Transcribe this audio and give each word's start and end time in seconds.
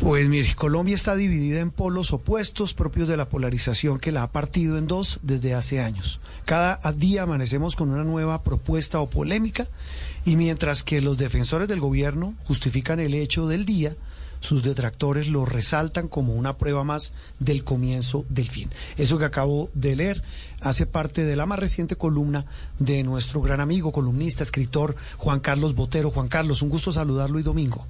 Pues 0.00 0.28
mire, 0.28 0.54
Colombia 0.54 0.96
está 0.96 1.14
dividida 1.14 1.60
en 1.60 1.70
polos 1.70 2.12
opuestos 2.12 2.74
propios 2.74 3.08
de 3.08 3.16
la 3.16 3.28
polarización 3.28 3.98
que 3.98 4.12
la 4.12 4.24
ha 4.24 4.32
partido 4.32 4.76
en 4.76 4.86
dos 4.86 5.20
desde 5.22 5.54
hace 5.54 5.80
años. 5.80 6.18
Cada 6.44 6.78
día 6.92 7.22
amanecemos 7.22 7.76
con 7.76 7.90
una 7.90 8.04
nueva 8.04 8.42
propuesta 8.42 9.00
o 9.00 9.08
polémica 9.08 9.68
y 10.24 10.36
mientras 10.36 10.82
que 10.82 11.00
los 11.00 11.16
defensores 11.16 11.68
del 11.68 11.80
gobierno 11.80 12.34
justifican 12.44 13.00
el 13.00 13.14
hecho 13.14 13.46
del 13.46 13.64
día, 13.64 13.92
sus 14.40 14.62
detractores 14.62 15.28
lo 15.28 15.46
resaltan 15.46 16.08
como 16.08 16.34
una 16.34 16.58
prueba 16.58 16.84
más 16.84 17.14
del 17.38 17.64
comienzo 17.64 18.26
del 18.28 18.50
fin. 18.50 18.70
Eso 18.98 19.16
que 19.16 19.24
acabo 19.24 19.70
de 19.72 19.96
leer 19.96 20.22
hace 20.60 20.84
parte 20.84 21.24
de 21.24 21.36
la 21.36 21.46
más 21.46 21.58
reciente 21.60 21.96
columna 21.96 22.44
de 22.78 23.04
nuestro 23.04 23.40
gran 23.40 23.60
amigo, 23.60 23.90
columnista, 23.90 24.42
escritor 24.42 24.96
Juan 25.16 25.40
Carlos 25.40 25.74
Botero. 25.74 26.10
Juan 26.10 26.28
Carlos, 26.28 26.60
un 26.60 26.68
gusto 26.68 26.92
saludarlo 26.92 27.38
y 27.38 27.42
domingo. 27.42 27.86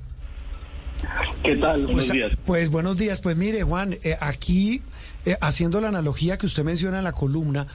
¿Qué 1.43 1.57
tal? 1.57 1.87
Buenos 1.87 2.07
pues, 2.07 2.13
días. 2.13 2.33
Pues 2.45 2.71
buenos 2.71 2.97
días. 2.97 3.21
Pues 3.21 3.37
mire, 3.37 3.63
Juan, 3.63 3.99
eh, 4.03 4.17
aquí 4.21 4.83
eh, 5.25 5.37
haciendo 5.41 5.81
la 5.81 5.89
analogía 5.89 6.39
que 6.39 6.47
usted 6.47 6.65
menciona 6.65 6.99
en 6.99 7.05
la 7.05 7.13
columna, 7.13 7.67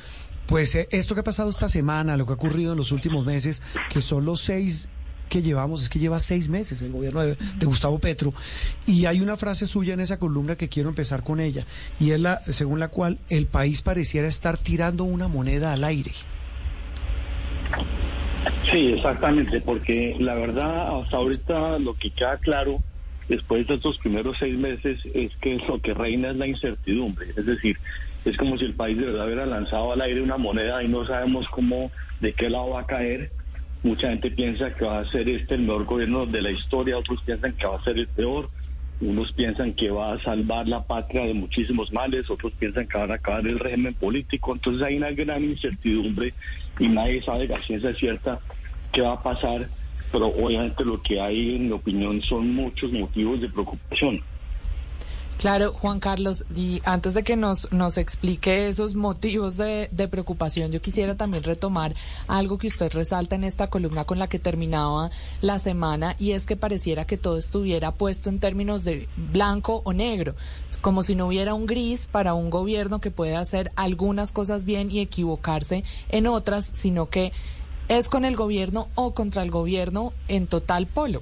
pues 0.46 0.76
eh, 0.76 0.88
esto 0.92 1.16
que 1.16 1.22
ha 1.22 1.24
pasado 1.24 1.50
esta 1.50 1.70
semana, 1.70 2.18
lo 2.18 2.26
que 2.26 2.32
ha 2.32 2.36
ocurrido 2.36 2.74
en 2.74 2.78
los 2.78 2.92
últimos 2.92 3.26
meses, 3.26 3.62
que 3.90 4.02
son 4.02 4.26
los 4.26 4.42
seis 4.42 4.90
que 5.30 5.44
llevamos, 5.44 5.84
es 5.84 5.90
que 5.90 6.00
lleva 6.00 6.20
seis 6.20 6.50
meses 6.50 6.82
el 6.82 6.92
gobierno 6.92 7.22
de, 7.22 7.36
de, 7.36 7.66
Gustavo 7.68 8.00
Petro, 8.00 8.34
y 8.88 9.06
hay 9.06 9.22
una 9.22 9.38
frase 9.38 9.68
suya 9.68 9.94
en 9.94 10.00
esa 10.00 10.18
columna 10.18 10.56
que 10.56 10.70
quiero 10.70 10.90
empezar 10.90 11.24
con 11.24 11.40
ella, 11.40 11.66
y 12.00 12.12
es 12.12 12.20
la 12.20 12.40
según 12.40 12.80
la 12.80 12.88
cual 12.88 13.20
el 13.30 13.46
país 13.46 13.84
pareciera 13.84 14.28
estar 14.28 14.58
tirando 14.58 15.04
una 15.04 15.28
moneda 15.28 15.72
al 15.72 15.84
aire. 15.84 16.12
Sí, 18.72 18.94
exactamente, 18.94 19.62
porque 19.62 20.16
la 20.20 20.36
verdad 20.36 21.00
hasta 21.00 21.18
ahorita 21.18 21.80
lo 21.80 21.96
que 21.96 22.12
queda 22.12 22.38
claro 22.38 22.82
después 23.30 23.66
de 23.68 23.76
estos 23.76 23.98
primeros 24.00 24.38
seis 24.40 24.58
meses 24.58 25.00
es 25.14 25.32
que 25.38 25.58
lo 25.68 25.80
que 25.80 25.94
reina 25.94 26.32
es 26.32 26.36
la 26.36 26.48
incertidumbre, 26.48 27.28
es 27.38 27.46
decir, 27.46 27.78
es 28.26 28.36
como 28.36 28.58
si 28.58 28.66
el 28.66 28.74
país 28.74 28.98
de 28.98 29.06
verdad 29.06 29.28
hubiera 29.28 29.46
lanzado 29.46 29.94
al 29.94 30.02
aire 30.02 30.22
una 30.22 30.38
moneda 30.38 30.84
y 30.84 30.88
no 30.88 31.06
sabemos 31.06 31.48
cómo, 31.50 31.92
de 32.20 32.34
qué 32.34 32.50
lado 32.50 32.72
va 32.72 32.82
a 32.82 32.86
caer. 32.86 33.32
Mucha 33.82 34.10
gente 34.10 34.30
piensa 34.32 34.76
que 34.76 34.84
va 34.84 35.00
a 35.00 35.06
ser 35.06 35.30
este 35.30 35.56
el 35.56 35.62
mejor 35.62 35.86
gobierno 35.86 36.26
de 36.26 36.42
la 36.42 36.52
historia, 36.52 36.98
otros 36.98 37.22
piensan 37.24 37.54
que 37.54 37.66
va 37.66 37.78
a 37.78 37.84
ser 37.84 37.98
el 37.98 38.08
peor, 38.08 38.50
unos 39.00 39.32
piensan 39.32 39.74
que 39.74 39.90
va 39.90 40.14
a 40.14 40.20
salvar 40.20 40.68
la 40.68 40.84
patria 40.84 41.26
de 41.26 41.34
muchísimos 41.34 41.94
males, 41.94 42.30
otros 42.30 42.52
piensan 42.60 42.88
que 42.88 42.98
va 42.98 43.06
a 43.06 43.16
acabar 43.16 43.48
el 43.48 43.58
régimen 43.58 43.94
político, 43.94 44.52
entonces 44.52 44.84
hay 44.84 44.98
una 44.98 45.12
gran 45.12 45.44
incertidumbre 45.44 46.34
y 46.78 46.90
nadie 46.90 47.22
sabe 47.24 47.48
la 47.48 47.62
ciencia 47.62 47.94
cierta 47.96 48.40
qué 48.92 49.02
va 49.02 49.14
a 49.14 49.24
pasar 49.24 49.68
pero 50.12 50.28
obviamente 50.28 50.84
lo 50.84 51.02
que 51.02 51.20
hay, 51.20 51.56
en 51.56 51.68
mi 51.68 51.72
opinión, 51.72 52.22
son 52.22 52.54
muchos 52.54 52.92
motivos 52.92 53.42
de 53.42 53.50
preocupación. 53.50 54.22
Claro, 55.40 55.72
Juan 55.72 56.02
Carlos, 56.02 56.46
y 56.54 56.82
antes 56.84 57.14
de 57.14 57.24
que 57.24 57.38
nos, 57.38 57.72
nos 57.72 57.98
explique 57.98 58.68
esos 58.68 58.94
motivos 58.94 59.56
de, 59.56 59.88
de, 59.90 60.10
preocupación, 60.10 60.70
yo 60.74 60.82
quisiera 60.82 61.16
también 61.16 61.46
retomar 61.46 61.94
algo 62.28 62.58
que 62.58 62.68
usted 62.68 62.92
resalta 62.92 63.36
en 63.36 63.46
esta 63.46 63.70
columna 63.70 64.04
con 64.04 64.20
la 64.20 64.28
que 64.28 64.38
terminaba 64.38 65.12
la 65.40 65.58
semana, 65.58 66.18
y 66.20 66.32
es 66.32 66.46
que 66.46 66.58
pareciera 66.58 67.06
que 67.06 67.18
todo 67.18 67.38
estuviera 67.38 67.94
puesto 67.94 68.30
en 68.30 68.40
términos 68.40 68.84
de 68.84 69.08
blanco 69.32 69.82
o 69.86 69.94
negro, 69.94 70.36
como 70.82 71.04
si 71.04 71.16
no 71.16 71.28
hubiera 71.28 71.54
un 71.54 71.68
gris 71.68 72.10
para 72.12 72.34
un 72.34 72.50
gobierno 72.50 73.00
que 73.00 73.10
puede 73.10 73.38
hacer 73.38 73.72
algunas 73.78 74.34
cosas 74.34 74.66
bien 74.66 74.92
y 74.92 75.00
equivocarse 75.00 75.86
en 76.10 76.28
otras, 76.28 76.70
sino 76.74 77.10
que 77.10 77.32
es 77.90 78.08
con 78.08 78.24
el 78.24 78.36
gobierno 78.36 78.88
o 78.96 79.14
contra 79.14 79.44
el 79.44 79.52
gobierno 79.52 80.14
en 80.28 80.48
total 80.48 80.88
polo. 80.88 81.22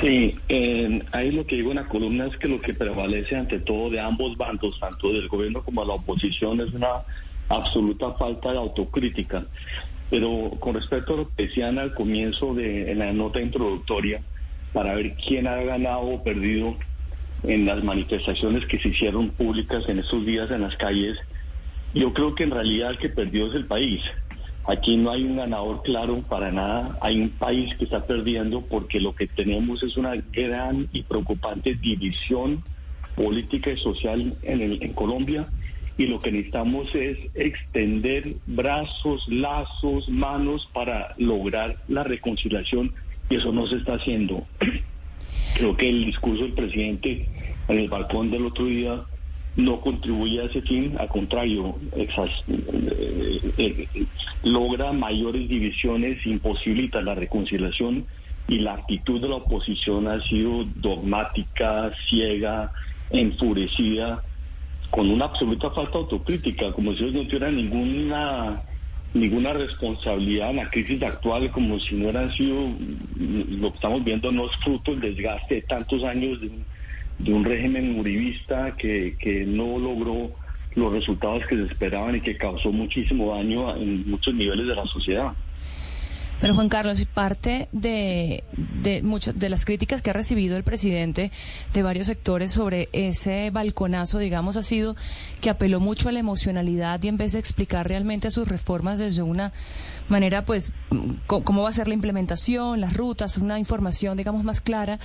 Sí, 0.00 0.36
eh, 0.48 1.02
ahí 1.12 1.32
lo 1.32 1.46
que 1.46 1.56
digo 1.56 1.70
en 1.70 1.76
la 1.76 1.88
columna 1.88 2.26
es 2.26 2.36
que 2.36 2.48
lo 2.48 2.60
que 2.60 2.74
prevalece 2.74 3.36
ante 3.36 3.58
todo 3.58 3.90
de 3.90 4.00
ambos 4.00 4.36
bandos, 4.36 4.78
tanto 4.78 5.12
del 5.12 5.28
gobierno 5.28 5.62
como 5.62 5.82
de 5.82 5.88
la 5.88 5.94
oposición, 5.94 6.60
es 6.60 6.72
una 6.72 7.02
absoluta 7.48 8.12
falta 8.12 8.52
de 8.52 8.58
autocrítica. 8.58 9.44
Pero 10.08 10.52
con 10.60 10.74
respecto 10.74 11.14
a 11.14 11.16
lo 11.18 11.34
que 11.34 11.46
decían 11.46 11.78
al 11.78 11.94
comienzo 11.94 12.54
de 12.54 12.94
la 12.94 13.12
nota 13.12 13.40
introductoria, 13.40 14.22
para 14.72 14.94
ver 14.94 15.16
quién 15.16 15.46
ha 15.46 15.56
ganado 15.56 16.02
o 16.02 16.22
perdido 16.22 16.76
en 17.42 17.66
las 17.66 17.82
manifestaciones 17.82 18.66
que 18.66 18.78
se 18.78 18.88
hicieron 18.88 19.30
públicas 19.30 19.88
en 19.88 19.98
estos 19.98 20.24
días 20.24 20.50
en 20.50 20.62
las 20.62 20.76
calles, 20.76 21.18
yo 21.94 22.12
creo 22.12 22.34
que 22.34 22.44
en 22.44 22.50
realidad 22.50 22.90
el 22.90 22.98
que 22.98 23.08
perdió 23.08 23.48
es 23.48 23.54
el 23.54 23.66
país. 23.66 24.00
Aquí 24.66 24.96
no 24.96 25.10
hay 25.10 25.24
un 25.24 25.36
ganador 25.36 25.82
claro 25.82 26.22
para 26.28 26.52
nada. 26.52 26.98
Hay 27.00 27.20
un 27.20 27.30
país 27.30 27.74
que 27.76 27.84
está 27.84 28.06
perdiendo 28.06 28.62
porque 28.62 29.00
lo 29.00 29.14
que 29.14 29.26
tenemos 29.26 29.82
es 29.82 29.96
una 29.96 30.14
gran 30.16 30.88
y 30.92 31.02
preocupante 31.02 31.74
división 31.74 32.62
política 33.16 33.70
y 33.70 33.78
social 33.78 34.36
en, 34.42 34.60
el, 34.60 34.82
en 34.82 34.92
Colombia 34.92 35.48
y 35.96 36.06
lo 36.06 36.20
que 36.20 36.32
necesitamos 36.32 36.94
es 36.94 37.18
extender 37.34 38.36
brazos, 38.46 39.26
lazos, 39.28 40.08
manos 40.08 40.66
para 40.72 41.14
lograr 41.18 41.76
la 41.88 42.04
reconciliación 42.04 42.94
y 43.28 43.36
eso 43.36 43.52
no 43.52 43.66
se 43.66 43.76
está 43.76 43.94
haciendo. 43.94 44.46
Creo 45.56 45.76
que 45.76 45.90
el 45.90 46.06
discurso 46.06 46.44
del 46.44 46.54
presidente 46.54 47.28
en 47.68 47.78
el 47.78 47.88
balcón 47.88 48.30
del 48.30 48.46
otro 48.46 48.64
día 48.64 49.02
no 49.56 49.80
contribuye 49.80 50.40
a 50.40 50.44
ese 50.44 50.62
fin, 50.62 50.96
al 50.98 51.08
contrario, 51.08 51.76
exas, 51.96 52.30
eh, 52.48 53.52
eh, 53.58 54.06
logra 54.44 54.92
mayores 54.92 55.48
divisiones, 55.48 56.24
imposibilita 56.24 57.02
la 57.02 57.14
reconciliación 57.14 58.06
y 58.48 58.58
la 58.60 58.74
actitud 58.74 59.20
de 59.20 59.28
la 59.28 59.36
oposición 59.36 60.08
ha 60.08 60.20
sido 60.22 60.64
dogmática, 60.76 61.92
ciega, 62.08 62.72
enfurecida, 63.10 64.22
con 64.90 65.10
una 65.10 65.26
absoluta 65.26 65.70
falta 65.70 65.92
de 65.92 65.98
autocrítica, 65.98 66.72
como 66.72 66.92
si 66.94 67.04
ellos 67.04 67.14
no 67.14 67.26
tuvieran 67.26 67.56
ninguna 67.56 68.62
ninguna 69.12 69.52
responsabilidad 69.52 70.50
en 70.50 70.56
la 70.56 70.70
crisis 70.70 71.02
actual, 71.02 71.50
como 71.50 71.80
si 71.80 71.96
no 71.96 72.04
hubieran 72.04 72.32
sido, 72.32 72.72
lo 73.16 73.70
que 73.70 73.74
estamos 73.74 74.04
viendo 74.04 74.30
no 74.30 74.46
es 74.46 74.56
fruto 74.58 74.92
del 74.92 75.14
desgaste 75.14 75.56
de 75.56 75.62
tantos 75.62 76.04
años 76.04 76.38
de 77.24 77.32
un 77.32 77.44
régimen 77.44 77.98
uribista 77.98 78.76
que, 78.76 79.16
que 79.18 79.44
no 79.44 79.78
logró 79.78 80.32
los 80.74 80.92
resultados 80.92 81.44
que 81.46 81.56
se 81.56 81.64
esperaban 81.64 82.16
y 82.16 82.20
que 82.20 82.36
causó 82.36 82.72
muchísimo 82.72 83.34
daño 83.34 83.76
en 83.76 84.08
muchos 84.08 84.34
niveles 84.34 84.66
de 84.66 84.74
la 84.74 84.86
sociedad. 84.86 85.32
Pero 86.40 86.54
Juan 86.54 86.68
Carlos, 86.68 87.04
parte 87.12 87.68
de, 87.72 88.44
de, 88.56 89.02
de 89.34 89.48
las 89.48 89.64
críticas 89.64 90.00
que 90.00 90.10
ha 90.10 90.14
recibido 90.14 90.56
el 90.56 90.64
presidente 90.64 91.30
de 91.74 91.82
varios 91.82 92.06
sectores 92.06 92.52
sobre 92.52 92.88
ese 92.92 93.50
balconazo, 93.50 94.18
digamos, 94.18 94.56
ha 94.56 94.62
sido 94.62 94.96
que 95.40 95.50
apeló 95.50 95.80
mucho 95.80 96.08
a 96.08 96.12
la 96.12 96.20
emocionalidad 96.20 97.02
y 97.02 97.08
en 97.08 97.16
vez 97.16 97.32
de 97.32 97.38
explicar 97.38 97.86
realmente 97.86 98.30
sus 98.30 98.48
reformas 98.48 98.98
desde 98.98 99.22
una 99.22 99.52
manera, 100.08 100.44
pues, 100.44 100.72
cómo 101.26 101.62
va 101.62 101.68
a 101.68 101.72
ser 101.72 101.86
la 101.86 101.94
implementación, 101.94 102.80
las 102.80 102.94
rutas, 102.94 103.36
una 103.36 103.58
información, 103.58 104.16
digamos, 104.16 104.42
más 104.42 104.60
clara, 104.60 104.98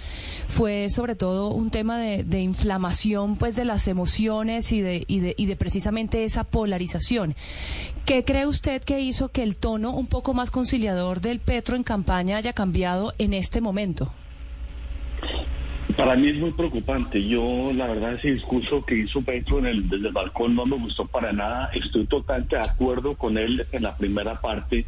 fue 0.48 0.90
sobre 0.90 1.16
todo 1.16 1.50
un 1.50 1.70
tema 1.70 2.00
de, 2.00 2.24
de 2.24 2.42
inflamación, 2.42 3.38
pues, 3.38 3.56
de 3.56 3.66
las 3.66 3.88
emociones 3.88 4.72
y 4.72 4.82
de, 4.82 5.04
y, 5.08 5.20
de, 5.20 5.36
y 5.38 5.46
de 5.46 5.56
precisamente 5.56 6.24
esa 6.24 6.44
polarización. 6.44 7.36
¿Qué 8.06 8.24
cree 8.24 8.48
usted 8.48 8.82
que 8.84 9.00
hizo 9.02 9.30
que 9.30 9.44
el 9.44 9.58
tono 9.58 9.92
un 9.92 10.08
poco 10.08 10.34
más 10.34 10.50
conciliador 10.50 11.22
del 11.30 11.40
Petro 11.40 11.76
en 11.76 11.84
campaña 11.84 12.38
haya 12.38 12.54
cambiado 12.54 13.14
en 13.18 13.34
este 13.34 13.60
momento? 13.60 14.12
Para 15.98 16.16
mí 16.16 16.28
es 16.28 16.36
muy 16.36 16.52
preocupante. 16.52 17.26
Yo, 17.28 17.72
la 17.74 17.88
verdad, 17.88 18.14
ese 18.14 18.34
discurso 18.34 18.86
que 18.86 18.98
hizo 18.98 19.22
Petro 19.22 19.60
en 19.60 19.66
el, 19.66 19.90
desde 19.90 20.08
el 20.08 20.14
balcón 20.14 20.56
no 20.56 20.66
me 20.66 20.78
gustó 20.78 21.06
para 21.06 21.32
nada. 21.32 21.70
Estoy 21.74 22.06
totalmente 22.06 22.56
de 22.56 22.62
acuerdo 22.62 23.16
con 23.16 23.38
él 23.38 23.66
en 23.72 23.84
la 23.84 23.96
primera 23.96 24.40
parte, 24.42 24.86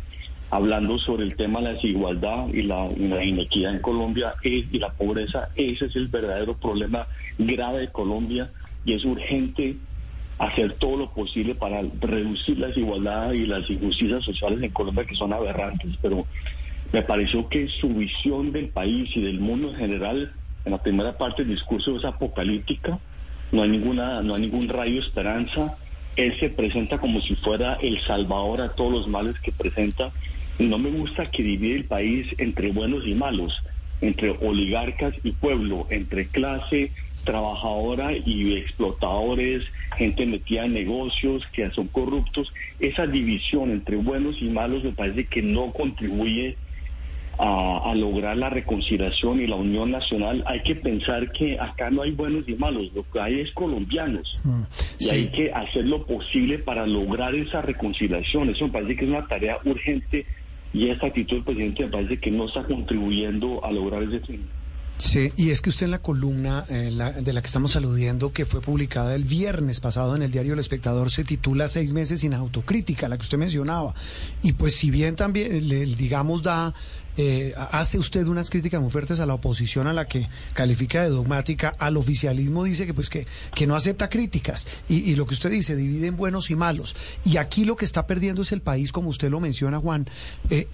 hablando 0.49 0.99
sobre 0.99 1.23
el 1.23 1.35
tema 1.35 1.59
de 1.59 1.65
la 1.65 1.73
desigualdad 1.73 2.47
y 2.53 2.63
la, 2.63 2.87
la 2.97 3.23
inequidad 3.23 3.73
en 3.73 3.81
Colombia 3.81 4.35
y 4.43 4.63
la 4.77 4.91
pobreza. 4.91 5.49
Ese 5.55 5.85
es 5.85 5.95
el 5.95 6.07
verdadero 6.07 6.55
problema 6.55 7.07
grave 7.37 7.79
de 7.79 7.91
Colombia 7.91 8.51
y 8.85 8.93
es 8.93 9.05
urgente 9.05 9.77
hacer 10.39 10.73
todo 10.73 10.97
lo 10.97 11.09
posible 11.11 11.55
para 11.55 11.81
reducir 11.99 12.59
la 12.59 12.67
desigualdad 12.67 13.31
y 13.33 13.45
las 13.45 13.69
injusticias 13.69 14.23
sociales 14.23 14.61
en 14.61 14.71
Colombia 14.71 15.05
que 15.05 15.15
son 15.15 15.33
aberrantes, 15.33 15.95
pero 16.01 16.25
me 16.93 17.01
pareció 17.01 17.49
que 17.49 17.67
su 17.67 17.89
visión 17.89 18.51
del 18.51 18.69
país 18.69 19.09
y 19.15 19.21
del 19.21 19.39
mundo 19.39 19.69
en 19.69 19.75
general 19.75 20.33
en 20.65 20.71
la 20.71 20.83
primera 20.83 21.17
parte 21.17 21.43
el 21.43 21.49
discurso 21.49 21.95
es 21.95 22.05
apocalíptica, 22.05 22.99
no 23.51 23.63
hay 23.63 23.69
ninguna, 23.69 24.21
no 24.21 24.35
hay 24.35 24.41
ningún 24.41 24.67
rayo 24.67 24.95
de 24.95 24.99
esperanza. 24.99 25.77
Él 26.15 26.37
se 26.39 26.49
presenta 26.49 26.97
como 26.97 27.21
si 27.21 27.35
fuera 27.35 27.75
el 27.75 27.99
salvador 28.01 28.61
a 28.61 28.73
todos 28.73 28.91
los 28.91 29.07
males 29.07 29.39
que 29.39 29.51
presenta. 29.51 30.11
Y 30.59 30.65
no 30.65 30.77
me 30.77 30.89
gusta 30.89 31.29
que 31.31 31.43
divide 31.43 31.75
el 31.75 31.85
país 31.85 32.27
entre 32.39 32.71
buenos 32.71 33.05
y 33.05 33.13
malos, 33.13 33.53
entre 34.01 34.31
oligarcas 34.31 35.13
y 35.23 35.31
pueblo, 35.31 35.87
entre 35.89 36.27
clase 36.27 36.91
trabajadora 37.27 38.13
y 38.13 38.53
explotadores, 38.53 39.65
gente 39.97 40.25
metida 40.25 40.63
en 40.63 40.73
negocios 40.73 41.43
que 41.51 41.69
son 41.71 41.87
corruptos. 41.89 42.53
Esa 42.79 43.05
división 43.05 43.69
entre 43.69 43.97
buenos 43.97 44.41
y 44.41 44.45
malos 44.45 44.81
me 44.85 44.93
parece 44.93 45.25
que 45.25 45.41
no 45.41 45.73
contribuye 45.73 46.55
a, 47.37 47.93
lograr 47.95 48.37
la 48.37 48.49
reconciliación 48.49 49.41
y 49.41 49.47
la 49.47 49.57
unión 49.57 49.91
nacional. 49.91 50.41
Hay 50.47 50.63
que 50.63 50.75
pensar 50.75 51.31
que 51.33 51.59
acá 51.59 51.89
no 51.91 52.01
hay 52.01 52.11
buenos 52.11 52.47
y 52.47 52.55
malos, 52.55 52.91
lo 52.95 53.03
que 53.11 53.19
hay 53.19 53.41
es 53.41 53.51
colombianos. 53.51 54.39
Mm, 54.45 54.61
y 54.99 55.09
hay 55.09 55.27
que 55.27 55.51
hacer 55.51 55.85
lo 55.85 56.05
posible 56.05 56.59
para 56.59 56.87
lograr 56.87 57.35
esa 57.35 57.61
reconciliación. 57.61 58.49
Eso 58.49 58.67
me 58.67 58.71
parece 58.71 58.95
que 58.95 59.03
es 59.03 59.11
una 59.11 59.27
tarea 59.27 59.57
urgente 59.65 60.25
y 60.73 60.89
esta 60.89 61.07
actitud 61.07 61.35
del 61.35 61.43
presidente 61.43 61.83
me 61.83 61.91
parece 61.91 62.17
que 62.19 62.31
no 62.31 62.45
está 62.45 62.63
contribuyendo 62.63 63.63
a 63.65 63.71
lograr 63.71 64.03
ese 64.03 64.21
fin. 64.21 64.47
Sí, 64.97 65.31
y 65.37 65.51
es 65.51 65.61
que 65.61 65.69
usted 65.69 65.85
en 65.85 65.91
la 65.91 65.99
columna 65.99 66.65
eh, 66.69 66.91
de 67.21 67.33
la 67.33 67.41
que 67.41 67.47
estamos 67.47 67.75
aludiendo, 67.75 68.33
que 68.33 68.45
fue 68.45 68.61
publicada 68.61 69.13
el 69.13 69.25
viernes 69.25 69.79
pasado 69.79 70.15
en 70.15 70.23
el 70.23 70.31
diario 70.31 70.53
El 70.53 70.59
Espectador, 70.59 71.11
se 71.11 71.23
titula 71.23 71.67
Seis 71.67 71.93
meses 71.93 72.21
sin 72.21 72.33
autocrítica, 72.33 73.07
la 73.07 73.17
que 73.17 73.21
usted 73.21 73.37
mencionaba. 73.37 73.93
Y 74.41 74.53
pues 74.53 74.75
si 74.75 74.89
bien 74.89 75.15
también, 75.15 75.67
le, 75.67 75.85
digamos, 75.85 76.41
da 76.41 76.73
eh, 77.15 77.53
hace 77.57 77.97
usted 77.97 78.27
unas 78.27 78.49
críticas 78.49 78.79
muy 78.79 78.91
fuertes 78.91 79.19
a 79.19 79.25
la 79.25 79.33
oposición 79.33 79.87
a 79.87 79.93
la 79.93 80.07
que 80.07 80.29
califica 80.53 81.03
de 81.03 81.09
dogmática, 81.09 81.73
al 81.77 81.97
oficialismo 81.97 82.63
dice 82.63 82.85
que 82.85 82.93
pues 82.93 83.09
que, 83.09 83.25
que 83.55 83.65
no 83.65 83.75
acepta 83.75 84.07
críticas 84.07 84.67
y, 84.87 85.15
lo 85.15 85.25
que 85.25 85.33
usted 85.33 85.49
dice, 85.49 85.75
divide 85.75 86.07
en 86.07 86.15
buenos 86.15 86.51
y 86.51 86.55
malos. 86.55 86.95
Y 87.23 87.37
aquí 87.37 87.65
lo 87.65 87.75
que 87.75 87.85
está 87.85 88.07
perdiendo 88.07 88.43
es 88.43 88.51
el 88.51 88.61
país, 88.61 88.91
como 88.91 89.09
usted 89.09 89.29
lo 89.29 89.39
menciona, 89.39 89.79
Juan. 89.79 90.07
Eh, 90.49 90.67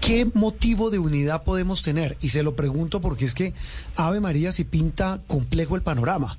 ¿Qué 0.00 0.26
motivo 0.34 0.90
de 0.90 0.98
unidad 0.98 1.44
podemos 1.44 1.82
tener? 1.82 2.16
Y 2.20 2.28
se 2.28 2.42
lo 2.42 2.54
pregunto 2.54 3.00
porque 3.00 3.24
es 3.24 3.34
que 3.34 3.54
Ave 3.96 4.20
María 4.20 4.52
si 4.52 4.64
pinta 4.64 5.18
complejo 5.26 5.76
el 5.76 5.82
panorama. 5.82 6.38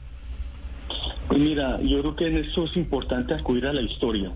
Pues 1.27 1.39
mira, 1.39 1.79
yo 1.81 1.99
creo 1.99 2.15
que 2.15 2.27
en 2.27 2.37
esto 2.37 2.65
es 2.65 2.77
importante 2.77 3.33
acudir 3.33 3.65
a 3.65 3.73
la 3.73 3.81
historia. 3.81 4.31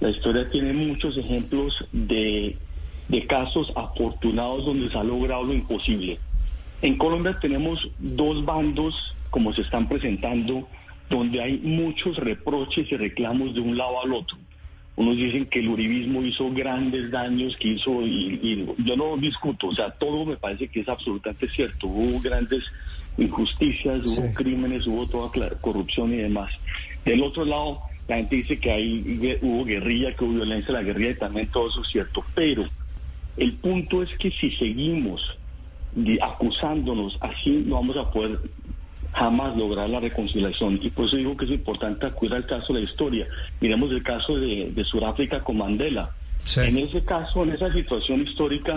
La 0.00 0.10
historia 0.10 0.50
tiene 0.50 0.72
muchos 0.72 1.16
ejemplos 1.16 1.72
de, 1.92 2.58
de 3.08 3.26
casos 3.26 3.72
afortunados 3.74 4.66
donde 4.66 4.90
se 4.90 4.98
ha 4.98 5.04
logrado 5.04 5.44
lo 5.44 5.54
imposible. 5.54 6.18
En 6.82 6.98
Colombia 6.98 7.38
tenemos 7.40 7.88
dos 7.98 8.44
bandos, 8.44 8.94
como 9.30 9.54
se 9.54 9.62
están 9.62 9.88
presentando, 9.88 10.68
donde 11.08 11.40
hay 11.40 11.58
muchos 11.58 12.16
reproches 12.16 12.90
y 12.90 12.96
reclamos 12.96 13.54
de 13.54 13.60
un 13.60 13.78
lado 13.78 14.02
al 14.02 14.12
otro. 14.12 14.36
Unos 14.96 15.16
dicen 15.16 15.46
que 15.46 15.58
el 15.58 15.68
uribismo 15.68 16.22
hizo 16.22 16.50
grandes 16.52 17.10
daños, 17.10 17.56
que 17.56 17.68
hizo, 17.68 18.02
y, 18.02 18.64
yo 18.78 18.96
no 18.96 19.16
discuto, 19.16 19.68
o 19.68 19.74
sea, 19.74 19.90
todo 19.90 20.24
me 20.24 20.36
parece 20.36 20.68
que 20.68 20.80
es 20.80 20.88
absolutamente 20.88 21.48
cierto. 21.48 21.88
Hubo 21.88 22.20
grandes 22.20 22.62
injusticias, 23.18 24.06
hubo 24.06 24.34
crímenes, 24.34 24.86
hubo 24.86 25.06
toda 25.06 25.30
corrupción 25.60 26.12
y 26.14 26.18
demás. 26.18 26.52
Del 27.04 27.22
otro 27.24 27.44
lado, 27.44 27.80
la 28.06 28.16
gente 28.16 28.36
dice 28.36 28.58
que 28.60 28.70
hay, 28.70 29.38
hubo 29.42 29.64
guerrilla, 29.64 30.14
que 30.14 30.24
hubo 30.24 30.34
violencia, 30.34 30.72
la 30.72 30.82
guerrilla 30.82 31.10
y 31.10 31.18
también 31.18 31.48
todo 31.48 31.68
eso 31.68 31.82
es 31.82 31.88
cierto. 31.88 32.24
Pero 32.34 32.64
el 33.36 33.54
punto 33.54 34.02
es 34.02 34.10
que 34.18 34.30
si 34.30 34.52
seguimos 34.52 35.20
acusándonos 36.22 37.18
así, 37.20 37.50
no 37.66 37.76
vamos 37.76 37.96
a 37.96 38.10
poder 38.10 38.38
jamás 39.14 39.56
lograr 39.56 39.88
la 39.88 40.00
reconciliación. 40.00 40.78
Y 40.82 40.90
por 40.90 41.06
eso 41.06 41.16
digo 41.16 41.36
que 41.36 41.46
es 41.46 41.50
importante 41.52 42.06
acudir 42.06 42.34
al 42.34 42.46
caso 42.46 42.72
de 42.72 42.80
la 42.80 42.90
historia. 42.90 43.26
Miremos 43.60 43.90
el 43.90 44.02
caso 44.02 44.36
de, 44.36 44.70
de 44.74 44.84
Sudáfrica 44.84 45.42
con 45.42 45.58
Mandela. 45.58 46.10
En 46.56 46.76
ese 46.76 47.02
caso, 47.04 47.42
en 47.42 47.52
esa 47.52 47.72
situación 47.72 48.22
histórica, 48.22 48.76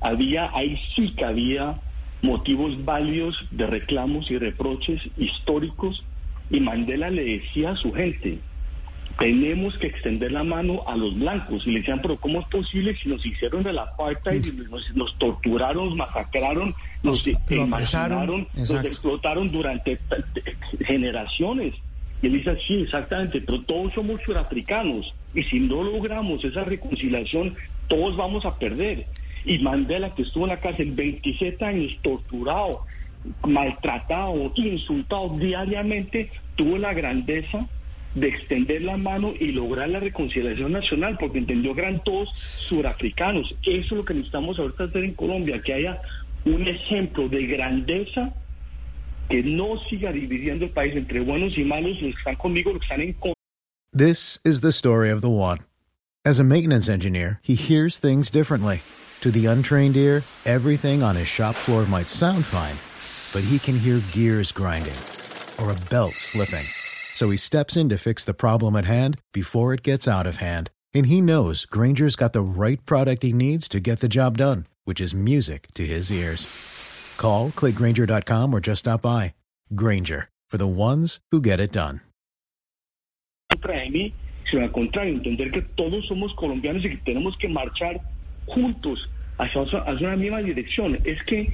había, 0.00 0.50
ahí 0.54 0.78
sí 0.94 1.10
que 1.16 1.24
había 1.24 1.80
motivos 2.22 2.84
válidos 2.84 3.36
de 3.50 3.66
reclamos 3.66 4.30
y 4.30 4.38
reproches 4.38 5.00
históricos 5.16 6.04
y 6.50 6.60
Mandela 6.60 7.10
le 7.10 7.24
decía 7.24 7.70
a 7.70 7.76
su 7.76 7.92
gente, 7.92 8.38
tenemos 9.18 9.76
que 9.78 9.88
extender 9.88 10.30
la 10.30 10.44
mano 10.44 10.84
a 10.86 10.96
los 10.96 11.14
blancos. 11.18 11.66
Y 11.66 11.72
le 11.72 11.80
decían, 11.80 12.00
pero 12.00 12.16
¿cómo 12.16 12.40
es 12.40 12.46
posible 12.46 12.96
si 12.96 13.08
nos 13.08 13.24
hicieron 13.26 13.64
de 13.64 13.72
la 13.72 13.82
apartheid 13.82 14.44
y 14.44 14.52
nos, 14.94 15.18
torturaron, 15.18 15.88
nos 15.88 15.96
masacraron, 15.96 16.74
nos, 17.02 17.26
nos 17.50 17.68
nos 18.54 18.84
explotaron 18.84 19.48
durante 19.50 19.98
generaciones? 20.80 21.74
Y 22.22 22.26
él 22.26 22.32
dice, 22.34 22.56
sí, 22.66 22.82
exactamente, 22.82 23.40
pero 23.40 23.60
todos 23.62 23.92
somos 23.92 24.20
surafricanos 24.24 25.12
y 25.34 25.42
si 25.44 25.60
no 25.60 25.82
logramos 25.82 26.44
esa 26.44 26.64
reconciliación, 26.64 27.54
todos 27.88 28.16
vamos 28.16 28.44
a 28.44 28.56
perder. 28.56 29.06
Y 29.44 29.58
Mandela, 29.58 30.14
que 30.14 30.22
estuvo 30.22 30.44
en 30.44 30.50
la 30.50 30.60
cárcel 30.60 30.92
27 30.92 31.64
años, 31.64 31.96
torturado, 32.02 32.84
maltratado, 33.44 34.52
insultado 34.56 35.36
diariamente, 35.38 36.30
tuvo 36.56 36.78
la 36.78 36.92
grandeza 36.92 37.68
de 38.20 38.28
extender 38.28 38.82
la 38.82 38.96
mano 38.96 39.34
y 39.38 39.48
lograr 39.52 39.88
la 39.88 40.00
reconciliación 40.00 40.72
nacional, 40.72 41.16
porque 41.18 41.38
entendió 41.38 41.76
eran 41.76 42.02
todos 42.02 42.30
surafricanos. 42.36 43.54
Eso 43.62 43.80
es 43.80 43.92
lo 43.92 44.04
que 44.04 44.14
necesitamos 44.14 44.58
ahorita 44.58 44.84
hacer 44.84 45.04
en 45.04 45.14
Colombia, 45.14 45.60
que 45.62 45.74
haya 45.74 46.00
un 46.44 46.66
ejemplo 46.66 47.28
de 47.28 47.46
grandeza 47.46 48.34
que 49.28 49.42
no 49.42 49.78
siga 49.90 50.10
dividiendo 50.10 50.64
el 50.64 50.70
país 50.70 50.96
entre 50.96 51.20
buenos 51.20 51.56
y 51.58 51.64
malos, 51.64 52.00
los 52.00 52.14
que 52.14 52.18
están 52.18 52.36
conmigo, 52.36 52.72
los 52.72 52.80
que 52.80 52.86
están 52.86 53.00
en 53.02 53.12
contra. 53.12 53.34
This 53.92 54.38
is 54.44 54.60
the 54.60 54.72
story 54.72 55.10
of 55.10 55.20
the 55.20 55.30
one. 55.30 55.58
As 56.24 56.38
a 56.38 56.44
maintenance 56.44 56.88
engineer, 56.88 57.40
he 57.42 57.54
hears 57.54 57.98
things 57.98 58.30
differently. 58.30 58.82
To 59.22 59.30
the 59.30 59.46
untrained 59.46 59.96
ear, 59.96 60.22
everything 60.44 61.02
on 61.02 61.16
his 61.16 61.26
shop 61.26 61.54
floor 61.54 61.84
might 61.86 62.08
sound 62.08 62.44
fine, 62.44 62.76
but 63.32 63.48
he 63.48 63.58
can 63.58 63.78
hear 63.78 64.00
gears 64.12 64.52
grinding 64.52 64.94
or 65.60 65.72
a 65.72 65.76
belt 65.90 66.12
slipping. 66.12 66.66
So 67.18 67.30
he 67.30 67.36
steps 67.36 67.76
in 67.76 67.88
to 67.88 67.98
fix 67.98 68.24
the 68.24 68.32
problem 68.32 68.76
at 68.76 68.84
hand 68.84 69.20
before 69.34 69.74
it 69.74 69.82
gets 69.82 70.06
out 70.06 70.24
of 70.24 70.36
hand. 70.36 70.70
And 70.94 71.06
he 71.06 71.20
knows 71.20 71.66
Granger's 71.66 72.14
got 72.14 72.32
the 72.32 72.40
right 72.40 72.78
product 72.86 73.24
he 73.24 73.32
needs 73.32 73.66
to 73.70 73.80
get 73.80 73.98
the 73.98 74.08
job 74.08 74.38
done, 74.38 74.68
which 74.84 75.00
is 75.00 75.12
music 75.12 75.66
to 75.74 75.84
his 75.84 76.12
ears. 76.12 76.46
Call, 77.16 77.50
clickgranger.com, 77.50 78.54
or 78.54 78.60
just 78.60 78.86
stop 78.86 79.02
by. 79.02 79.34
Granger, 79.74 80.28
for 80.48 80.58
the 80.58 80.68
ones 80.68 81.18
who 81.32 81.40
get 81.40 81.58
it 81.58 81.72
done. 81.72 82.02
sino 84.48 84.62
al 84.62 84.70
contrario, 84.70 85.14
entender 85.14 85.50
que 85.50 85.62
todos 85.76 86.06
somos 86.06 86.32
colombianos 86.36 86.84
y 86.84 86.90
que 86.90 86.98
tenemos 86.98 87.36
que 87.36 87.48
marchar 87.48 88.00
juntos 88.46 89.08
hacia, 89.40 89.62
hacia 89.62 90.06
una 90.06 90.16
misma 90.16 90.40
dirección. 90.40 91.00
Es 91.04 91.20
que 91.24 91.52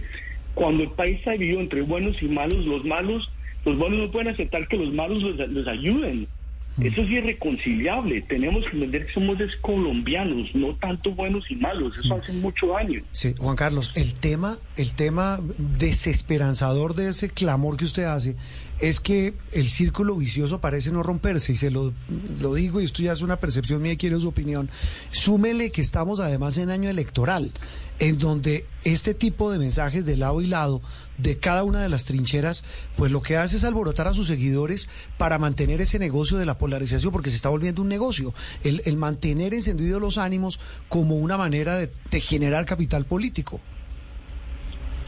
cuando 0.54 0.82
el 0.82 0.90
país 0.90 1.22
se 1.24 1.30
dividido 1.30 1.60
entre 1.60 1.80
buenos 1.80 2.22
y 2.22 2.28
malos, 2.28 2.66
los 2.66 2.84
malos 2.84 3.30
los 3.64 3.78
buenos 3.78 3.98
no 3.98 4.10
pueden 4.10 4.28
aceptar 4.28 4.66
que 4.68 4.76
los 4.76 4.92
malos 4.92 5.22
les, 5.22 5.66
ayuden. 5.66 6.28
Mm. 6.76 6.86
Eso 6.86 7.02
es 7.02 7.10
irreconciliable. 7.10 8.22
Tenemos 8.22 8.64
que 8.64 8.70
entender 8.72 9.06
que 9.06 9.12
somos 9.12 9.38
colombianos, 9.60 10.54
no 10.54 10.74
tanto 10.74 11.12
buenos 11.12 11.50
y 11.50 11.56
malos. 11.56 11.96
Eso 11.98 12.14
mm. 12.16 12.20
hace 12.20 12.32
mucho 12.32 12.66
daño. 12.68 13.02
Sí, 13.12 13.34
Juan 13.38 13.56
Carlos, 13.56 13.92
el 13.94 14.14
tema, 14.14 14.58
el 14.76 14.94
tema 14.94 15.40
desesperanzador 15.58 16.94
de 16.94 17.08
ese 17.08 17.30
clamor 17.30 17.76
que 17.76 17.84
usted 17.84 18.04
hace 18.04 18.36
es 18.80 19.00
que 19.00 19.34
el 19.52 19.68
círculo 19.70 20.16
vicioso 20.16 20.60
parece 20.60 20.90
no 20.90 21.02
romperse, 21.02 21.52
y 21.52 21.56
se 21.56 21.70
lo, 21.70 21.92
lo 22.40 22.54
digo, 22.54 22.80
y 22.80 22.84
esto 22.84 23.02
ya 23.02 23.12
es 23.12 23.22
una 23.22 23.36
percepción 23.36 23.80
mía 23.80 23.92
y 23.92 23.96
quiero 23.96 24.20
su 24.20 24.28
opinión. 24.28 24.70
Súmele 25.10 25.70
que 25.70 25.80
estamos 25.80 26.20
además 26.20 26.58
en 26.58 26.70
año 26.70 26.90
electoral, 26.90 27.52
en 27.98 28.18
donde 28.18 28.66
este 28.82 29.14
tipo 29.14 29.52
de 29.52 29.58
mensajes 29.58 30.04
de 30.04 30.16
lado 30.16 30.40
y 30.40 30.46
lado 30.46 30.82
de 31.18 31.38
cada 31.38 31.62
una 31.62 31.80
de 31.82 31.88
las 31.88 32.04
trincheras, 32.04 32.64
pues 32.96 33.12
lo 33.12 33.22
que 33.22 33.36
hace 33.36 33.56
es 33.56 33.64
alborotar 33.64 34.08
a 34.08 34.14
sus 34.14 34.26
seguidores 34.26 34.88
para 35.16 35.38
mantener 35.38 35.80
ese 35.80 35.98
negocio 35.98 36.36
de 36.38 36.46
la 36.46 36.58
polarización, 36.58 37.12
porque 37.12 37.30
se 37.30 37.36
está 37.36 37.48
volviendo 37.48 37.82
un 37.82 37.88
negocio, 37.88 38.34
el, 38.64 38.82
el 38.84 38.96
mantener 38.96 39.54
encendidos 39.54 40.00
los 40.00 40.18
ánimos 40.18 40.58
como 40.88 41.16
una 41.16 41.36
manera 41.36 41.76
de, 41.76 41.92
de 42.10 42.20
generar 42.20 42.66
capital 42.66 43.04
político. 43.04 43.60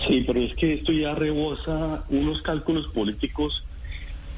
Sí, 0.06 0.24
pero 0.26 0.40
es 0.40 0.54
que 0.54 0.74
esto 0.74 0.92
ya 0.92 1.14
rebosa 1.14 2.04
unos 2.10 2.42
cálculos 2.42 2.86
políticos, 2.88 3.64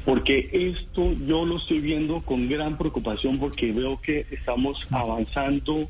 porque 0.05 0.49
esto 0.53 1.13
yo 1.27 1.45
lo 1.45 1.59
estoy 1.59 1.81
viendo 1.81 2.23
con 2.23 2.49
gran 2.49 2.79
preocupación 2.79 3.39
porque 3.39 3.73
veo 3.73 4.01
que 4.01 4.27
estamos 4.31 4.79
avanzando 4.91 5.89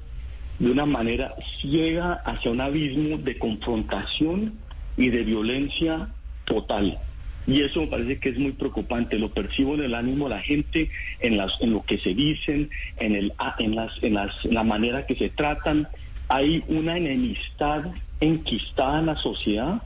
de 0.59 0.71
una 0.71 0.87
manera 0.87 1.35
ciega 1.61 2.15
hacia 2.25 2.51
un 2.51 2.61
abismo 2.61 3.19
de 3.19 3.39
confrontación 3.39 4.55
y 4.97 5.11
de 5.11 5.23
violencia 5.23 6.09
total. 6.45 6.99
Y 7.47 7.63
eso 7.63 7.81
me 7.81 7.87
parece 7.87 8.19
que 8.19 8.29
es 8.29 8.39
muy 8.39 8.53
preocupante. 8.53 9.19
Lo 9.19 9.33
percibo 9.33 9.75
en 9.75 9.85
el 9.85 9.95
ánimo 9.95 10.29
de 10.29 10.35
la 10.35 10.43
gente, 10.43 10.91
en, 11.21 11.39
las, 11.39 11.53
en 11.61 11.73
lo 11.73 11.83
que 11.83 11.99
se 11.99 12.13
dicen, 12.13 12.69
en, 12.99 13.15
el, 13.15 13.33
en, 13.59 13.75
las, 13.75 14.03
en, 14.03 14.15
las, 14.15 14.45
en 14.45 14.55
la 14.55 14.65
manera 14.65 15.07
que 15.07 15.15
se 15.15 15.31
tratan. 15.31 15.89
Hay 16.29 16.63
una 16.69 16.97
enemistad 16.97 17.85
enquistada 18.21 19.01
en 19.01 19.07
la 19.07 19.17
sociedad 19.17 19.83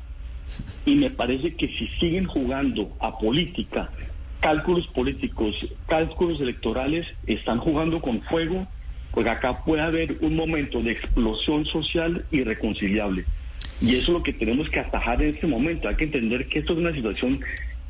Y 0.84 0.96
me 0.96 1.10
parece 1.10 1.54
que 1.54 1.68
si 1.68 1.86
siguen 2.00 2.26
jugando 2.26 2.94
a 3.00 3.18
política, 3.18 3.90
cálculos 4.40 4.86
políticos, 4.88 5.54
cálculos 5.86 6.40
electorales, 6.40 7.06
están 7.26 7.58
jugando 7.58 8.00
con 8.00 8.20
fuego, 8.22 8.66
pues 9.12 9.26
acá 9.26 9.64
puede 9.64 9.82
haber 9.82 10.18
un 10.20 10.36
momento 10.36 10.82
de 10.82 10.92
explosión 10.92 11.64
social 11.64 12.24
irreconciliable. 12.30 13.24
Y 13.80 13.96
eso 13.96 14.02
es 14.02 14.08
lo 14.08 14.22
que 14.22 14.32
tenemos 14.32 14.68
que 14.68 14.80
atajar 14.80 15.22
en 15.22 15.34
este 15.34 15.46
momento. 15.46 15.88
Hay 15.88 15.96
que 15.96 16.04
entender 16.04 16.48
que 16.48 16.60
esto 16.60 16.72
es 16.72 16.78
una 16.80 16.92
situación 16.92 17.40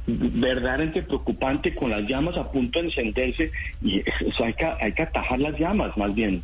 verdaderamente 0.06 1.02
preocupante 1.02 1.74
con 1.74 1.90
las 1.90 2.02
llamas 2.08 2.36
a 2.36 2.50
punto 2.50 2.80
de 2.80 2.86
encenderse 2.86 3.50
y 3.80 4.00
eso 4.26 4.44
hay 4.44 4.54
que, 4.54 4.66
hay 4.66 4.92
que 4.92 5.02
atajar 5.02 5.38
las 5.38 5.58
llamas 5.58 5.96
más 5.96 6.14
bien. 6.14 6.42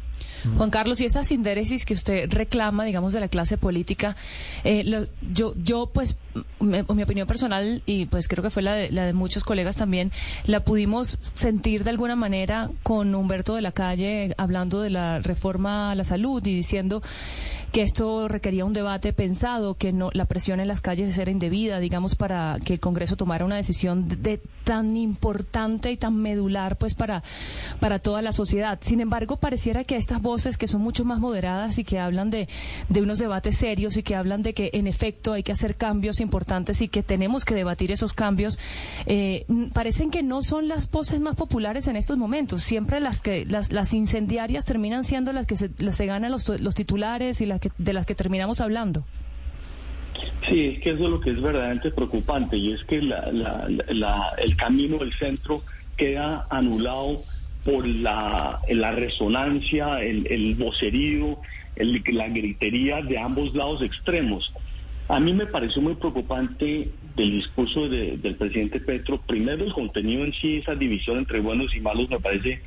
Juan 0.57 0.71
Carlos, 0.71 1.00
y 1.00 1.05
esa 1.05 1.25
sindéresis 1.25 1.85
que 1.85 1.95
usted 1.95 2.29
reclama, 2.31 2.85
digamos, 2.85 3.12
de 3.12 3.21
la 3.21 3.29
clase 3.29 3.57
política, 3.57 4.17
eh, 4.65 4.85
yo, 5.33 5.55
yo, 5.57 5.91
pues, 5.93 6.17
mi 6.61 7.03
opinión 7.03 7.27
personal, 7.27 7.83
y 7.87 8.07
pues 8.07 8.29
creo 8.29 8.43
que 8.43 8.50
fue 8.50 8.62
la 8.62 8.75
de, 8.75 8.91
la 8.91 9.05
de 9.05 9.12
muchos 9.12 9.45
colegas 9.45 9.77
también, 9.77 10.12
la 10.45 10.61
pudimos 10.61 11.19
sentir 11.35 11.85
de 11.85 11.91
alguna 11.91 12.17
manera 12.17 12.71
con 12.83 13.15
Humberto 13.15 13.55
de 13.55 13.62
la 13.62 13.73
Calle 13.73 14.35
hablando 14.38 14.81
de 14.81 14.91
la 14.91 15.21
reforma 15.21 15.91
a 15.91 15.95
la 15.95 16.05
salud 16.05 16.45
y 16.47 16.55
diciendo 16.55 17.03
que 17.73 17.83
esto 17.83 18.29
requería 18.29 18.65
un 18.65 18.73
debate 18.73 19.13
pensado, 19.13 19.75
que 19.75 19.93
no 19.93 20.11
la 20.13 20.25
presión 20.25 20.61
en 20.61 20.69
las 20.69 20.81
calles 20.81 21.17
era 21.19 21.31
indebida, 21.31 21.81
digamos, 21.81 22.15
para 22.15 22.57
que 22.65 22.75
el 22.75 22.81
Congreso 22.81 23.17
tomara 23.17 23.45
una 23.45 23.57
decisión 23.57 24.09
de, 24.23 24.41
tan 24.65 24.97
importante 24.97 25.91
y 25.91 25.97
tan 25.97 26.17
medular, 26.17 26.77
pues, 26.77 26.95
para, 26.95 27.23
para 27.81 27.99
toda 27.99 28.23
la 28.23 28.33
sociedad. 28.33 28.79
Sin 28.83 29.01
embargo, 29.01 29.37
pareciera 29.37 29.85
que 29.85 29.97
estas 29.97 30.23
voces 30.23 30.57
que 30.57 30.67
son 30.67 30.81
mucho 30.81 31.05
más 31.05 31.21
moderadas 31.21 31.79
y 31.79 31.85
que 31.85 31.99
hablan 31.99 32.31
de, 32.31 32.49
de 32.89 33.03
unos 33.03 33.19
debates 33.19 33.57
serios 33.57 33.97
y 33.97 34.03
que 34.03 34.17
hablan 34.17 34.43
de 34.43 34.55
que, 34.55 34.71
en 34.73 34.87
efecto, 34.87 35.35
hay 35.35 35.43
que 35.43 35.53
hacer 35.53 35.77
cambios 35.77 36.21
importantes 36.21 36.81
y 36.81 36.89
que 36.89 37.03
tenemos 37.03 37.45
que 37.45 37.55
debatir 37.55 37.93
esos 37.93 38.13
cambios, 38.13 38.59
eh, 39.07 39.45
parecen 39.73 40.11
que 40.11 40.23
no 40.23 40.43
son 40.43 40.69
las 40.69 40.91
voces 40.91 41.21
más 41.21 41.37
populares 41.37 41.87
en 41.87 41.97
estos 41.97 42.17
momentos. 42.17 42.63
Siempre 42.63 43.01
las 43.01 43.21
que 43.21 43.45
las, 43.45 43.73
las 43.73 43.93
incendiarias 43.93 44.65
terminan 44.65 45.05
siendo 45.05 45.33
las 45.33 45.47
que 45.47 45.57
se, 45.57 45.71
las 45.79 45.97
se 45.97 46.07
ganan 46.07 46.31
los, 46.31 46.49
los 46.49 46.75
titulares 46.75 47.41
y 47.41 47.47
las 47.47 47.58
de 47.79 47.93
las 47.93 48.07
que 48.07 48.15
terminamos 48.15 48.61
hablando. 48.61 49.05
Sí, 50.49 50.67
es 50.67 50.81
que 50.81 50.91
eso 50.91 51.05
es 51.05 51.11
lo 51.11 51.21
que 51.21 51.31
es 51.31 51.41
verdaderamente 51.41 51.91
preocupante 51.91 52.57
y 52.57 52.73
es 52.73 52.83
que 52.85 52.97
el 52.97 54.57
camino 54.57 54.99
del 54.99 55.12
centro 55.15 55.62
queda 55.97 56.41
anulado 56.50 57.19
por 57.65 57.87
la, 57.87 58.61
la 58.69 58.93
resonancia, 58.93 60.00
el, 60.00 60.55
vocerío, 60.55 61.38
la 61.77 62.29
gritería 62.29 63.03
de 63.03 63.19
ambos 63.19 63.55
lados 63.55 63.83
extremos. 63.83 64.53
A 65.09 65.21
mí 65.21 65.33
me 65.33 65.47
pareció 65.47 65.83
muy 65.83 65.95
preocupante 65.95 66.91
del 67.17 67.31
discurso 67.33 67.88
del 67.88 68.37
presidente 68.37 68.81
Petro. 68.81 69.21
Primero, 69.27 69.65
el 69.65 69.73
contenido 69.73 70.25
en 70.25 70.33
sí, 70.35 70.59
esa 70.59 70.75
división 70.75 71.19
entre 71.19 71.41
buenos 71.41 71.75
y 71.75 71.81
malos, 71.81 72.09
me 72.09 72.21
parece 72.21 72.61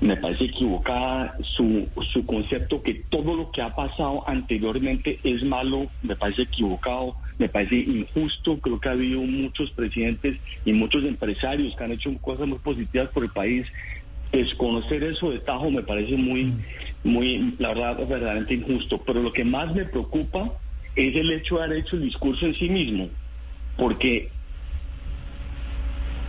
me 0.00 0.16
parece 0.16 0.44
equivocada 0.44 1.36
su, 1.42 1.88
su 2.12 2.26
concepto 2.26 2.82
que 2.82 2.94
todo 3.08 3.34
lo 3.34 3.50
que 3.50 3.62
ha 3.62 3.74
pasado 3.74 4.24
anteriormente 4.26 5.18
es 5.24 5.42
malo, 5.42 5.90
me 6.02 6.16
parece 6.16 6.42
equivocado, 6.42 7.16
me 7.38 7.48
parece 7.48 7.76
injusto, 7.76 8.58
creo 8.58 8.78
que 8.78 8.88
ha 8.88 8.92
habido 8.92 9.20
muchos 9.20 9.70
presidentes 9.70 10.38
y 10.64 10.72
muchos 10.72 11.04
empresarios 11.04 11.74
que 11.74 11.84
han 11.84 11.92
hecho 11.92 12.16
cosas 12.18 12.46
muy 12.46 12.58
positivas 12.58 13.08
por 13.08 13.24
el 13.24 13.30
país. 13.30 13.66
Desconocer 14.32 15.02
eso 15.02 15.30
de 15.30 15.38
tajo 15.38 15.70
me 15.70 15.82
parece 15.82 16.16
muy, 16.16 16.52
muy, 17.02 17.54
la 17.58 17.68
verdad, 17.68 17.96
verdaderamente 18.06 18.54
injusto. 18.54 19.02
Pero 19.06 19.22
lo 19.22 19.32
que 19.32 19.44
más 19.44 19.74
me 19.74 19.86
preocupa 19.86 20.52
es 20.94 21.14
el 21.14 21.30
hecho 21.30 21.56
de 21.56 21.64
haber 21.64 21.78
hecho 21.78 21.96
el 21.96 22.02
discurso 22.02 22.44
en 22.46 22.54
sí 22.54 22.68
mismo, 22.68 23.08
porque 23.76 24.30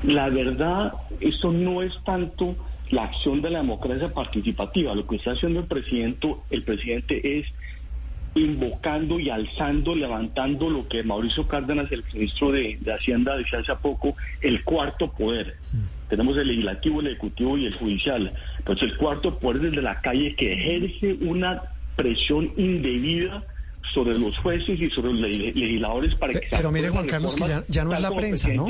la 0.04 0.30
verdad, 0.30 0.94
eso 1.20 1.52
no 1.52 1.82
es 1.82 1.98
tanto 2.06 2.56
la 2.92 3.04
acción 3.04 3.42
de 3.42 3.50
la 3.50 3.60
democracia 3.60 4.14
participativa. 4.14 4.96
Lo 4.96 5.08
que 5.08 5.18
está 5.18 5.32
haciendo 5.32 5.60
el 5.62 5.68
presidente, 5.68 6.36
el 6.50 6.64
presidente 6.64 7.40
es 7.40 7.48
invocando 8.36 9.20
y 9.20 9.30
alzando, 9.30 9.96
levantando 9.96 10.70
lo 10.70 10.88
que 10.88 11.04
Mauricio 11.04 11.48
Cárdenas, 11.48 11.92
el 11.92 12.04
ministro 12.14 12.52
de, 12.52 12.78
Hacienda, 12.88 13.36
decía 13.36 13.60
hace 13.60 13.76
poco, 13.76 14.16
el 14.42 14.64
cuarto 14.64 15.12
poder. 15.12 15.56
Tenemos 16.10 16.38
el 16.38 16.48
legislativo, 16.48 17.02
el 17.02 17.08
ejecutivo 17.08 17.58
y 17.58 17.66
el 17.66 17.76
judicial. 17.76 18.34
Entonces 18.60 18.92
el 18.92 18.98
cuarto 18.98 19.40
poder 19.40 19.58
es 19.58 19.70
el 19.70 19.76
de 19.76 19.82
la 19.82 20.02
calle 20.02 20.36
que 20.36 20.54
ejerce 20.54 21.18
una 21.22 21.64
presión 21.96 22.54
indebida 22.58 23.44
sobre 23.94 24.18
los 24.18 24.38
jueces 24.40 24.80
y 24.80 24.90
sobre 24.90 25.14
los 25.14 25.22
legisladores 25.22 26.16
para 26.16 26.34
que 26.34 26.48
Pero 26.50 26.72
mire 26.72 26.90
Juan 26.90 27.08
Carlos 27.08 27.36
que 27.36 27.64
ya, 27.68 27.84
no 27.84 27.94
es 27.94 28.02
la 28.02 28.12
prensa, 28.12 28.50
¿no? 28.50 28.68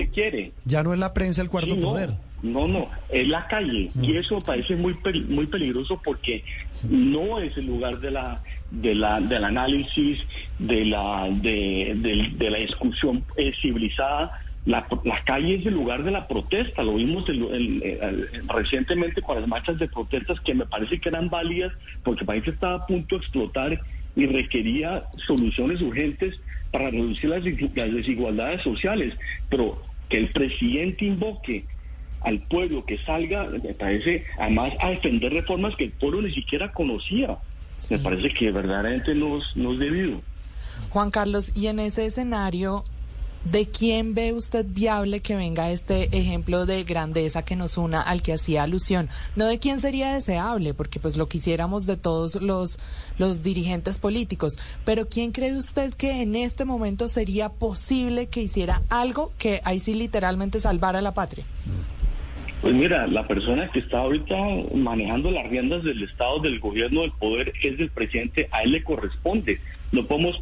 Ya 0.65 0.83
no 0.83 0.93
es 0.93 0.99
la 0.99 1.13
prensa 1.13 1.41
el 1.41 1.49
cuarto 1.49 1.79
poder. 1.79 2.11
No, 2.43 2.67
no, 2.67 2.89
es 3.09 3.27
la 3.27 3.47
calle 3.47 3.89
y 3.99 4.13
mm. 4.13 4.17
eso 4.17 4.39
parece 4.39 4.75
muy 4.75 4.95
muy 5.27 5.47
peligroso 5.47 5.99
porque 6.03 6.43
no 6.87 7.39
es 7.39 7.57
el 7.57 7.65
lugar 7.65 7.99
de 7.99 8.11
la 8.11 8.43
de 8.69 8.93
la 8.93 9.19
del 9.19 9.43
análisis 9.43 10.19
de 10.59 10.85
la 10.85 11.27
de, 11.31 12.29
de, 12.37 12.49
la 12.49 12.57
discusión 12.59 13.23
eh, 13.37 13.53
civilizada. 13.61 14.39
La, 14.65 14.85
la, 15.05 15.23
calle 15.23 15.55
es 15.55 15.65
el 15.65 15.75
lugar 15.75 16.03
de 16.03 16.11
la 16.11 16.27
protesta, 16.27 16.83
lo 16.83 16.95
vimos 16.95 17.23
recientemente 18.49 19.21
con 19.21 19.39
las 19.39 19.47
marchas 19.47 19.79
de 19.79 19.87
protestas 19.87 20.41
que 20.41 20.53
me 20.53 20.65
parece 20.65 20.99
que 20.99 21.07
eran 21.07 21.29
válidas 21.29 21.71
porque 22.03 22.21
el 22.21 22.27
país 22.27 22.45
estaba 22.45 22.83
a 22.83 22.85
punto 22.85 23.15
de 23.15 23.21
explotar 23.21 23.81
y 24.17 24.25
requería 24.25 25.05
soluciones 25.27 25.79
urgentes 25.81 26.37
para 26.71 26.89
reducir 26.89 27.29
las, 27.29 27.45
las 27.45 27.93
desigualdades 27.93 28.61
sociales, 28.63 29.13
pero 29.47 29.81
que 30.09 30.17
el 30.17 30.29
presidente 30.31 31.05
invoque 31.05 31.65
al 32.21 32.39
pueblo 32.39 32.83
que 32.83 32.97
salga, 32.97 33.45
me 33.45 33.73
parece, 33.75 34.25
además 34.39 34.73
a 34.81 34.89
defender 34.89 35.31
reformas 35.31 35.75
que 35.75 35.85
el 35.85 35.91
pueblo 35.91 36.23
ni 36.23 36.33
siquiera 36.33 36.73
conocía. 36.73 37.37
Me 37.91 37.99
parece 37.99 38.29
que 38.29 38.51
verdaderamente 38.51 39.13
no, 39.13 39.39
no 39.55 39.73
es 39.73 39.79
debido. 39.79 40.21
Juan 40.89 41.11
Carlos, 41.11 41.53
y 41.55 41.67
en 41.67 41.79
ese 41.79 42.07
escenario, 42.07 42.83
¿de 43.43 43.67
quién 43.67 44.13
ve 44.13 44.33
usted 44.33 44.65
viable 44.67 45.21
que 45.21 45.35
venga 45.35 45.71
este 45.71 46.17
ejemplo 46.17 46.65
de 46.65 46.83
grandeza 46.83 47.43
que 47.43 47.55
nos 47.55 47.77
una 47.77 48.01
al 48.01 48.21
que 48.21 48.33
hacía 48.33 48.63
alusión? 48.63 49.09
No 49.35 49.45
de 49.45 49.59
quién 49.59 49.79
sería 49.79 50.13
deseable, 50.13 50.73
porque 50.73 50.99
pues 50.99 51.17
lo 51.17 51.27
quisiéramos 51.27 51.85
de 51.85 51.97
todos 51.97 52.41
los, 52.41 52.79
los 53.17 53.43
dirigentes 53.43 53.99
políticos, 53.99 54.59
pero 54.85 55.07
¿quién 55.07 55.31
cree 55.31 55.55
usted 55.55 55.93
que 55.93 56.21
en 56.21 56.35
este 56.35 56.65
momento 56.65 57.07
sería 57.07 57.49
posible 57.49 58.27
que 58.27 58.41
hiciera 58.41 58.81
algo 58.89 59.31
que 59.37 59.61
ahí 59.63 59.79
sí 59.79 59.93
literalmente 59.93 60.59
salvara 60.59 61.01
la 61.01 61.13
patria? 61.13 61.45
Pues 62.61 62.73
mira, 62.73 63.05
la 63.05 63.27
persona 63.27 63.69
que 63.71 63.79
está 63.79 63.99
ahorita 63.99 64.35
manejando 64.73 65.29
las 65.29 65.47
riendas 65.47 65.83
del 65.83 66.03
Estado, 66.03 66.39
del 66.39 66.59
gobierno, 66.59 67.01
del 67.01 67.11
poder, 67.11 67.53
es 67.61 67.79
el 67.79 67.91
presidente, 67.91 68.49
a 68.51 68.63
él 68.63 68.71
le 68.71 68.83
corresponde. 68.83 69.59
No 69.91 70.07
podemos 70.07 70.41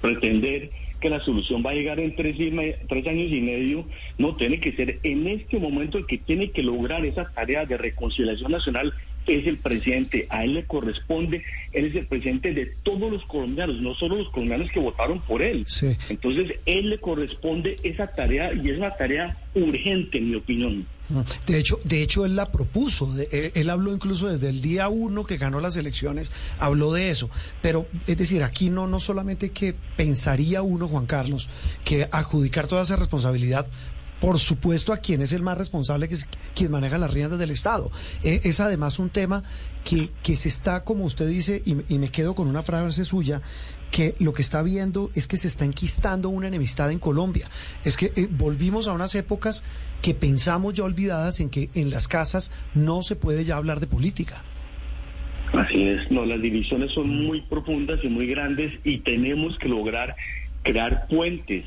pretender 0.00 0.70
que 1.04 1.10
la 1.10 1.20
solución 1.20 1.62
va 1.62 1.72
a 1.72 1.74
llegar 1.74 2.00
en 2.00 2.16
tres, 2.16 2.34
años 2.40 3.30
y 3.30 3.40
medio, 3.42 3.86
no 4.16 4.36
tiene 4.36 4.58
que 4.58 4.72
ser 4.72 5.00
en 5.02 5.26
este 5.26 5.58
momento 5.58 5.98
el 5.98 6.06
que 6.06 6.16
tiene 6.16 6.50
que 6.50 6.62
lograr 6.62 7.04
esa 7.04 7.30
tarea 7.34 7.66
de 7.66 7.76
reconciliación 7.76 8.50
nacional 8.50 8.94
es 9.26 9.46
el 9.46 9.58
presidente, 9.58 10.26
a 10.30 10.44
él 10.44 10.54
le 10.54 10.64
corresponde, 10.64 11.42
él 11.72 11.86
es 11.86 11.94
el 11.94 12.06
presidente 12.06 12.52
de 12.52 12.66
todos 12.82 13.10
los 13.10 13.24
colombianos, 13.26 13.80
no 13.80 13.94
solo 13.94 14.16
los 14.16 14.30
colombianos 14.30 14.70
que 14.70 14.80
votaron 14.80 15.20
por 15.20 15.42
él. 15.42 15.66
Entonces, 16.08 16.58
él 16.66 16.90
le 16.90 16.98
corresponde 16.98 17.76
esa 17.82 18.06
tarea 18.08 18.52
y 18.52 18.70
es 18.70 18.78
una 18.78 18.96
tarea 18.96 19.36
urgente, 19.54 20.18
en 20.18 20.30
mi 20.30 20.36
opinión. 20.36 20.86
De 21.46 21.58
hecho, 21.58 21.78
de 21.84 22.02
hecho 22.02 22.24
él 22.24 22.34
la 22.34 22.50
propuso. 22.50 23.14
él, 23.30 23.70
habló 23.70 23.92
incluso 23.92 24.28
desde 24.28 24.48
el 24.48 24.62
día 24.62 24.88
uno 24.88 25.24
que 25.24 25.36
ganó 25.36 25.60
las 25.60 25.76
elecciones, 25.76 26.32
habló 26.58 26.92
de 26.92 27.10
eso. 27.10 27.28
Pero 27.60 27.86
es 28.06 28.16
decir, 28.16 28.42
aquí 28.42 28.70
no 28.70 28.86
no 28.86 29.00
solamente 29.00 29.50
que 29.50 29.74
pensaría 29.96 30.62
uno, 30.62 30.88
Juan 30.88 31.06
Carlos, 31.06 31.50
que 31.84 32.08
adjudicar 32.10 32.66
toda 32.66 32.82
esa 32.82 32.96
responsabilidad 32.96 33.66
por 34.24 34.38
supuesto, 34.38 34.94
a 34.94 34.96
quien 34.96 35.20
es 35.20 35.34
el 35.34 35.42
más 35.42 35.58
responsable, 35.58 36.08
que 36.08 36.14
es 36.14 36.26
quien 36.54 36.70
maneja 36.70 36.96
las 36.96 37.12
riendas 37.12 37.38
del 37.38 37.50
Estado. 37.50 37.90
E, 38.22 38.40
es 38.44 38.58
además 38.58 38.98
un 38.98 39.10
tema 39.10 39.42
que, 39.84 40.08
se 40.34 40.48
está, 40.48 40.82
como 40.82 41.04
usted 41.04 41.28
dice, 41.28 41.62
y, 41.66 41.98
me 41.98 42.08
quedo 42.08 42.34
con 42.34 42.48
una 42.48 42.62
frase 42.62 43.04
suya, 43.04 43.42
que 43.90 44.14
lo 44.20 44.32
que 44.32 44.40
está 44.40 44.62
viendo 44.62 45.10
es 45.14 45.26
que 45.26 45.36
se 45.36 45.46
está 45.46 45.66
enquistando 45.66 46.30
una 46.30 46.48
enemistad 46.48 46.90
en 46.90 47.00
Colombia. 47.00 47.50
Es 47.84 47.98
que 47.98 48.12
eh, 48.16 48.26
volvimos 48.30 48.88
a 48.88 48.92
unas 48.92 49.14
épocas 49.14 49.62
que 50.00 50.14
pensamos 50.14 50.72
ya 50.72 50.84
olvidadas 50.84 51.40
en 51.40 51.50
que 51.50 51.68
en 51.74 51.90
las 51.90 52.08
casas 52.08 52.50
no 52.72 53.02
se 53.02 53.16
puede 53.16 53.44
ya 53.44 53.56
hablar 53.56 53.78
de 53.78 53.88
política. 53.88 54.42
Así 55.52 55.86
es, 55.86 56.10
no, 56.10 56.24
las 56.24 56.40
divisiones 56.40 56.92
son 56.92 57.26
muy 57.26 57.42
profundas 57.42 58.00
y 58.02 58.08
muy 58.08 58.26
grandes 58.26 58.72
y 58.84 59.00
tenemos 59.00 59.58
que 59.58 59.68
lograr 59.68 60.16
crear 60.62 61.08
puentes 61.08 61.66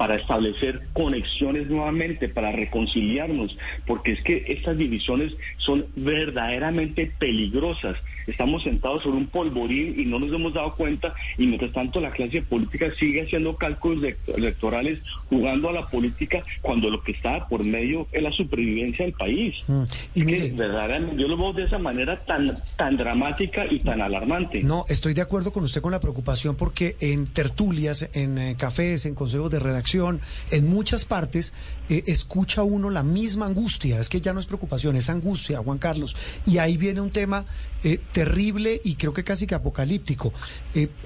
para 0.00 0.16
establecer 0.16 0.80
conexiones 0.94 1.68
nuevamente, 1.68 2.30
para 2.30 2.52
reconciliarnos, 2.52 3.54
porque 3.86 4.12
es 4.12 4.22
que 4.22 4.46
estas 4.48 4.78
divisiones 4.78 5.34
son 5.58 5.84
verdaderamente 5.94 7.12
peligrosas. 7.18 7.98
Estamos 8.26 8.62
sentados 8.62 9.02
sobre 9.02 9.18
un 9.18 9.26
polvorín 9.26 10.00
y 10.00 10.06
no 10.06 10.18
nos 10.18 10.32
hemos 10.32 10.54
dado 10.54 10.74
cuenta 10.74 11.12
y 11.36 11.46
mientras 11.46 11.72
tanto 11.74 12.00
la 12.00 12.12
clase 12.12 12.40
política 12.40 12.90
sigue 12.98 13.24
haciendo 13.24 13.56
cálculos 13.56 14.02
electorales, 14.28 15.00
jugando 15.28 15.68
a 15.68 15.72
la 15.72 15.86
política 15.86 16.42
cuando 16.62 16.88
lo 16.88 17.02
que 17.02 17.12
está 17.12 17.46
por 17.46 17.66
medio 17.66 18.06
es 18.10 18.22
la 18.22 18.32
supervivencia 18.32 19.04
del 19.04 19.12
país. 19.12 19.54
Mm. 19.68 19.82
Y 20.14 20.24
que 20.24 20.52
verdaderamente 20.56 21.20
yo 21.20 21.28
lo 21.28 21.36
veo 21.36 21.52
de 21.52 21.64
esa 21.64 21.78
manera 21.78 22.24
tan, 22.24 22.56
tan 22.76 22.96
dramática 22.96 23.66
y 23.70 23.78
tan 23.78 24.00
alarmante. 24.00 24.62
No, 24.62 24.86
estoy 24.88 25.12
de 25.12 25.20
acuerdo 25.20 25.52
con 25.52 25.64
usted 25.64 25.82
con 25.82 25.92
la 25.92 26.00
preocupación 26.00 26.56
porque 26.56 26.96
en 27.00 27.26
tertulias, 27.26 28.08
en 28.14 28.38
eh, 28.38 28.56
cafés, 28.56 29.04
en 29.04 29.14
consejos 29.14 29.50
de 29.50 29.58
redacción, 29.58 29.89
en 29.94 30.68
muchas 30.68 31.04
partes, 31.04 31.52
eh, 31.88 32.04
escucha 32.06 32.62
uno 32.62 32.90
la 32.90 33.02
misma 33.02 33.46
angustia. 33.46 34.00
Es 34.00 34.08
que 34.08 34.20
ya 34.20 34.32
no 34.32 34.40
es 34.40 34.46
preocupación, 34.46 34.96
es 34.96 35.10
angustia, 35.10 35.58
Juan 35.58 35.78
Carlos. 35.78 36.16
Y 36.46 36.58
ahí 36.58 36.76
viene 36.76 37.00
un 37.00 37.10
tema 37.10 37.44
eh, 37.82 37.98
terrible 38.12 38.80
y 38.84 38.94
creo 38.94 39.12
que 39.12 39.24
casi 39.24 39.46
que 39.46 39.54
apocalíptico. 39.54 40.32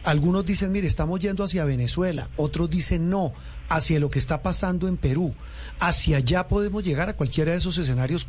algunos 0.04 0.44
dicen, 0.44 0.72
mire, 0.72 0.86
estamos 0.86 1.20
yendo 1.20 1.44
hacia 1.44 1.64
Venezuela, 1.64 2.28
otros 2.36 2.70
dicen 2.70 3.08
no 3.08 3.32
hacia 3.68 3.98
lo 3.98 4.10
que 4.10 4.18
está 4.18 4.42
pasando 4.42 4.88
en 4.88 4.96
Perú. 4.96 5.34
Hacia 5.80 6.18
allá 6.18 6.48
podemos 6.48 6.84
llegar 6.84 7.08
a 7.08 7.14
cualquiera 7.14 7.52
de 7.52 7.58
esos 7.58 7.78
escenarios 7.78 8.28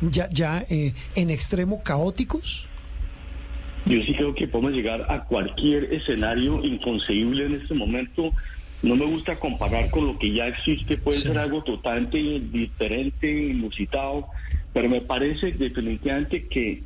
ya, 0.00 0.28
ya 0.30 0.64
en 0.68 1.30
extremo 1.30 1.82
caóticos. 1.82 2.68
Yo 3.86 4.02
sí 4.02 4.14
creo 4.14 4.34
que 4.34 4.48
podemos 4.48 4.72
llegar 4.72 5.10
a 5.10 5.24
cualquier 5.24 5.92
escenario 5.92 6.64
inconcebible 6.64 7.46
en 7.46 7.54
este 7.54 7.74
momento. 7.74 8.32
No 8.84 8.96
me 8.96 9.06
gusta 9.06 9.36
comparar 9.36 9.90
con 9.90 10.06
lo 10.06 10.18
que 10.18 10.30
ya 10.30 10.46
existe, 10.46 10.98
puede 10.98 11.18
ser 11.18 11.38
algo 11.38 11.64
totalmente 11.64 12.18
diferente, 12.18 13.48
inusitado, 13.48 14.28
pero 14.74 14.90
me 14.90 15.00
parece 15.00 15.52
definitivamente 15.52 16.46
que 16.48 16.82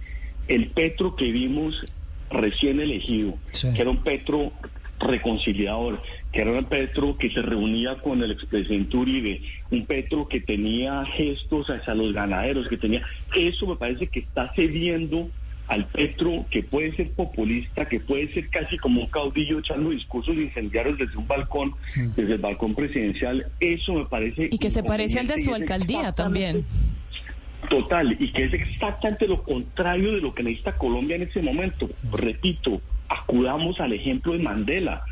el 0.46 0.68
Petro 0.68 1.16
que 1.16 1.32
vimos 1.32 1.84
recién 2.30 2.78
elegido, 2.78 3.34
que 3.52 3.80
era 3.80 3.90
un 3.90 4.04
Petro 4.04 4.52
reconciliador, 5.00 6.00
que 6.32 6.40
era 6.40 6.52
un 6.52 6.64
Petro 6.66 7.18
que 7.18 7.30
se 7.30 7.42
reunía 7.42 7.96
con 7.96 8.22
el 8.22 8.30
expresidente 8.30 8.96
Uribe, 8.96 9.42
un 9.72 9.84
Petro 9.84 10.28
que 10.28 10.40
tenía 10.40 11.04
gestos 11.04 11.68
hacia 11.68 11.94
los 11.94 12.12
ganaderos, 12.12 12.68
que 12.68 12.76
tenía, 12.76 13.04
eso 13.34 13.66
me 13.66 13.74
parece 13.74 14.06
que 14.06 14.20
está 14.20 14.52
cediendo 14.54 15.30
al 15.68 15.86
Petro 15.86 16.46
que 16.50 16.62
puede 16.62 16.96
ser 16.96 17.12
populista, 17.12 17.86
que 17.86 18.00
puede 18.00 18.32
ser 18.32 18.48
casi 18.48 18.78
como 18.78 19.02
un 19.02 19.06
caudillo 19.08 19.58
echando 19.58 19.90
discursos 19.90 20.34
incendiarios 20.34 20.98
desde 20.98 21.16
un 21.16 21.28
balcón, 21.28 21.74
desde 22.16 22.34
el 22.34 22.38
balcón 22.38 22.74
presidencial, 22.74 23.46
eso 23.60 23.92
me 23.92 24.06
parece... 24.06 24.48
Y 24.50 24.58
que 24.58 24.70
se 24.70 24.82
parece 24.82 25.20
al 25.20 25.26
de 25.26 25.38
su 25.38 25.54
alcaldía 25.54 26.12
también. 26.12 26.64
Total, 27.68 28.16
y 28.18 28.32
que 28.32 28.44
es 28.44 28.54
exactamente 28.54 29.28
lo 29.28 29.42
contrario 29.42 30.12
de 30.12 30.20
lo 30.22 30.34
que 30.34 30.42
necesita 30.42 30.78
Colombia 30.78 31.16
en 31.16 31.22
ese 31.22 31.42
momento. 31.42 31.90
Repito, 32.12 32.80
acudamos 33.08 33.78
al 33.80 33.92
ejemplo 33.92 34.32
de 34.32 34.38
Mandela. 34.38 35.02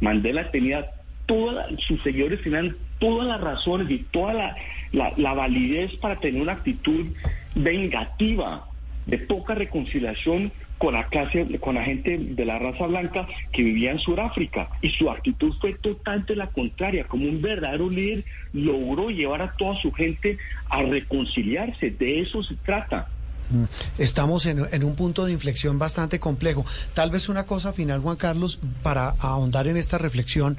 Mandela 0.00 0.50
tenía 0.50 0.86
todas, 1.26 1.68
sus 1.86 2.02
seguidores 2.02 2.42
tenían 2.42 2.74
todas 2.98 3.28
las 3.28 3.40
razones 3.40 3.90
y 3.90 3.98
toda 3.98 4.54
la, 4.92 5.12
la 5.16 5.34
validez 5.34 5.94
para 5.96 6.18
tener 6.20 6.40
una 6.40 6.52
actitud 6.52 7.06
vengativa 7.54 8.66
de 9.06 9.18
poca 9.18 9.54
reconciliación 9.54 10.52
con 10.78 10.94
la 10.94 11.06
clase, 11.08 11.46
con 11.60 11.76
la 11.76 11.84
gente 11.84 12.18
de 12.18 12.44
la 12.44 12.58
raza 12.58 12.86
blanca 12.86 13.26
que 13.52 13.62
vivía 13.62 13.92
en 13.92 13.98
Sudáfrica. 13.98 14.68
Y 14.82 14.90
su 14.90 15.10
actitud 15.10 15.54
fue 15.60 15.74
totalmente 15.74 16.36
la 16.36 16.48
contraria. 16.48 17.06
Como 17.06 17.28
un 17.28 17.40
verdadero 17.40 17.88
líder, 17.88 18.24
logró 18.52 19.10
llevar 19.10 19.42
a 19.42 19.52
toda 19.56 19.80
su 19.80 19.90
gente 19.92 20.38
a 20.68 20.82
reconciliarse. 20.82 21.90
De 21.90 22.20
eso 22.20 22.42
se 22.42 22.56
trata. 22.56 23.08
Mm. 23.48 23.64
Estamos 23.98 24.44
en, 24.46 24.66
en, 24.70 24.84
un 24.84 24.96
punto 24.96 25.24
de 25.24 25.32
inflexión 25.32 25.78
bastante 25.78 26.18
complejo. 26.18 26.66
Tal 26.94 27.10
vez 27.10 27.28
una 27.28 27.46
cosa 27.46 27.72
final, 27.72 28.00
Juan 28.00 28.16
Carlos, 28.16 28.58
para 28.82 29.10
ahondar 29.20 29.68
en 29.68 29.76
esta 29.76 29.98
reflexión, 29.98 30.58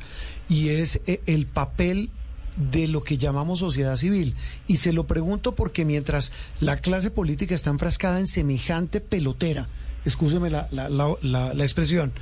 y 0.49 0.69
es 0.69 1.01
eh, 1.05 1.21
el 1.25 1.45
papel 1.45 2.09
de 2.57 2.87
lo 2.87 3.01
que 3.01 3.17
llamamos 3.17 3.59
sociedad 3.59 3.95
civil. 3.95 4.35
Y 4.67 4.77
se 4.77 4.93
lo 4.93 5.07
pregunto 5.07 5.55
porque 5.55 5.85
mientras 5.85 6.31
la 6.59 6.77
clase 6.77 7.11
política 7.11 7.55
está 7.55 7.69
enfrascada 7.69 8.19
en 8.19 8.27
semejante 8.27 9.01
pelotera, 9.01 9.67
escúcheme 10.05 10.49
la, 10.49 10.67
la, 10.71 10.89
la, 10.89 11.53
la, 11.53 11.63
expresión, 11.63 12.13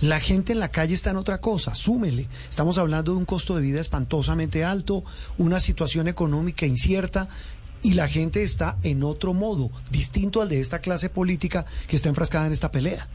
la 0.00 0.18
gente 0.18 0.52
en 0.52 0.60
la 0.60 0.70
calle 0.70 0.94
está 0.94 1.10
en 1.10 1.16
otra 1.16 1.40
cosa, 1.40 1.74
súmele. 1.74 2.28
Estamos 2.48 2.78
hablando 2.78 3.12
de 3.12 3.18
un 3.18 3.24
costo 3.24 3.54
de 3.54 3.62
vida 3.62 3.80
espantosamente 3.80 4.64
alto, 4.64 5.04
una 5.38 5.60
situación 5.60 6.08
económica 6.08 6.66
incierta 6.66 7.28
y 7.82 7.92
la 7.92 8.08
gente 8.08 8.42
está 8.42 8.78
en 8.82 9.02
otro 9.02 9.34
modo, 9.34 9.70
distinto 9.90 10.40
al 10.40 10.48
de 10.48 10.60
esta 10.60 10.78
clase 10.78 11.10
política 11.10 11.66
que 11.86 11.96
está 11.96 12.08
enfrascada 12.08 12.46
en 12.46 12.52
esta 12.52 12.72
pelea. 12.72 13.08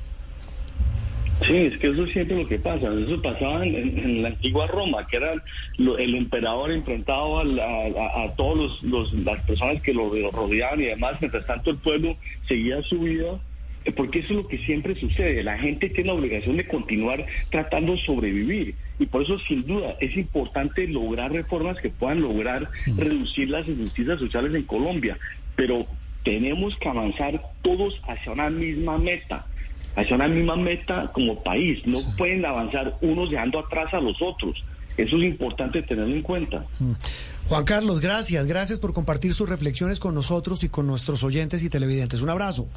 Sí, 1.45 1.55
es 1.55 1.77
que 1.77 1.87
eso 1.87 2.03
es 2.03 2.11
siempre 2.11 2.37
lo 2.37 2.47
que 2.47 2.59
pasa. 2.59 2.91
Eso 2.93 3.21
pasaba 3.21 3.65
en, 3.65 4.21
la 4.21 4.29
antigua 4.29 4.67
Roma, 4.67 5.07
que 5.07 5.17
era 5.17 5.33
el 5.77 6.15
emperador 6.15 6.71
enfrentado 6.71 7.39
a, 7.39 8.23
a, 8.23 8.35
todas 8.35 8.81
los, 8.83 9.13
las 9.13 9.41
personas 9.43 9.81
que 9.81 9.93
lo, 9.93 10.09
rodeaban 10.31 10.81
y 10.81 10.85
demás. 10.85 11.15
Mientras 11.21 11.45
tanto, 11.45 11.71
el 11.71 11.77
pueblo 11.77 12.17
seguía 12.47 12.81
su 12.83 12.99
vida. 12.99 13.39
Eh, 13.85 13.93
porque 13.93 14.19
eso 14.19 14.33
es 14.33 14.35
lo 14.35 14.47
que 14.47 14.57
siempre 14.59 14.95
sucede. 14.95 15.41
La 15.41 15.57
gente 15.57 15.89
tiene 15.89 16.09
la 16.09 16.15
obligación 16.15 16.57
de 16.57 16.67
continuar 16.67 17.25
tratando 17.49 17.93
de 17.93 17.99
sobrevivir. 17.99 18.75
Y 18.99 19.05
por 19.05 19.23
eso, 19.23 19.39
sin 19.39 19.65
duda, 19.65 19.95
es 20.01 20.17
importante 20.17 20.85
lograr 20.87 21.31
reformas 21.31 21.79
que 21.79 21.89
puedan 21.89 22.21
lograr 22.21 22.69
reducir 22.97 23.49
las 23.49 23.65
injusticias 23.65 24.19
sociales 24.19 24.53
en 24.53 24.63
Colombia. 24.63 25.17
Pero 25.55 25.87
tenemos 26.23 26.75
que 26.77 26.89
avanzar 26.89 27.41
todos 27.61 28.01
hacia 28.07 28.33
una 28.33 28.49
misma 28.49 28.97
meta 28.97 29.45
hacia 29.95 30.15
una 30.15 30.27
misma 30.27 30.55
meta 30.55 31.11
como 31.13 31.41
país. 31.43 31.85
No 31.85 31.99
pueden 32.17 32.45
avanzar 32.45 32.97
unos 33.01 33.29
dejando 33.29 33.59
atrás 33.59 33.93
a 33.93 33.99
los 33.99 34.21
otros. 34.21 34.63
Eso 34.97 35.17
es 35.17 35.23
importante 35.23 35.81
tenerlo 35.81 36.13
en 36.13 36.21
cuenta. 36.21 36.65
Mm. 36.79 36.91
Juan 37.47 37.63
Carlos, 37.63 37.99
gracias. 38.01 38.45
Gracias 38.45 38.79
por 38.79 38.93
compartir 38.93 39.33
sus 39.33 39.47
reflexiones 39.47 39.99
con 39.99 40.13
nosotros 40.13 40.63
y 40.63 40.69
con 40.69 40.87
nuestros 40.87 41.23
oyentes 41.23 41.63
y 41.63 41.69
televidentes. 41.69 42.21
Un 42.21 42.29
abrazo. 42.29 42.67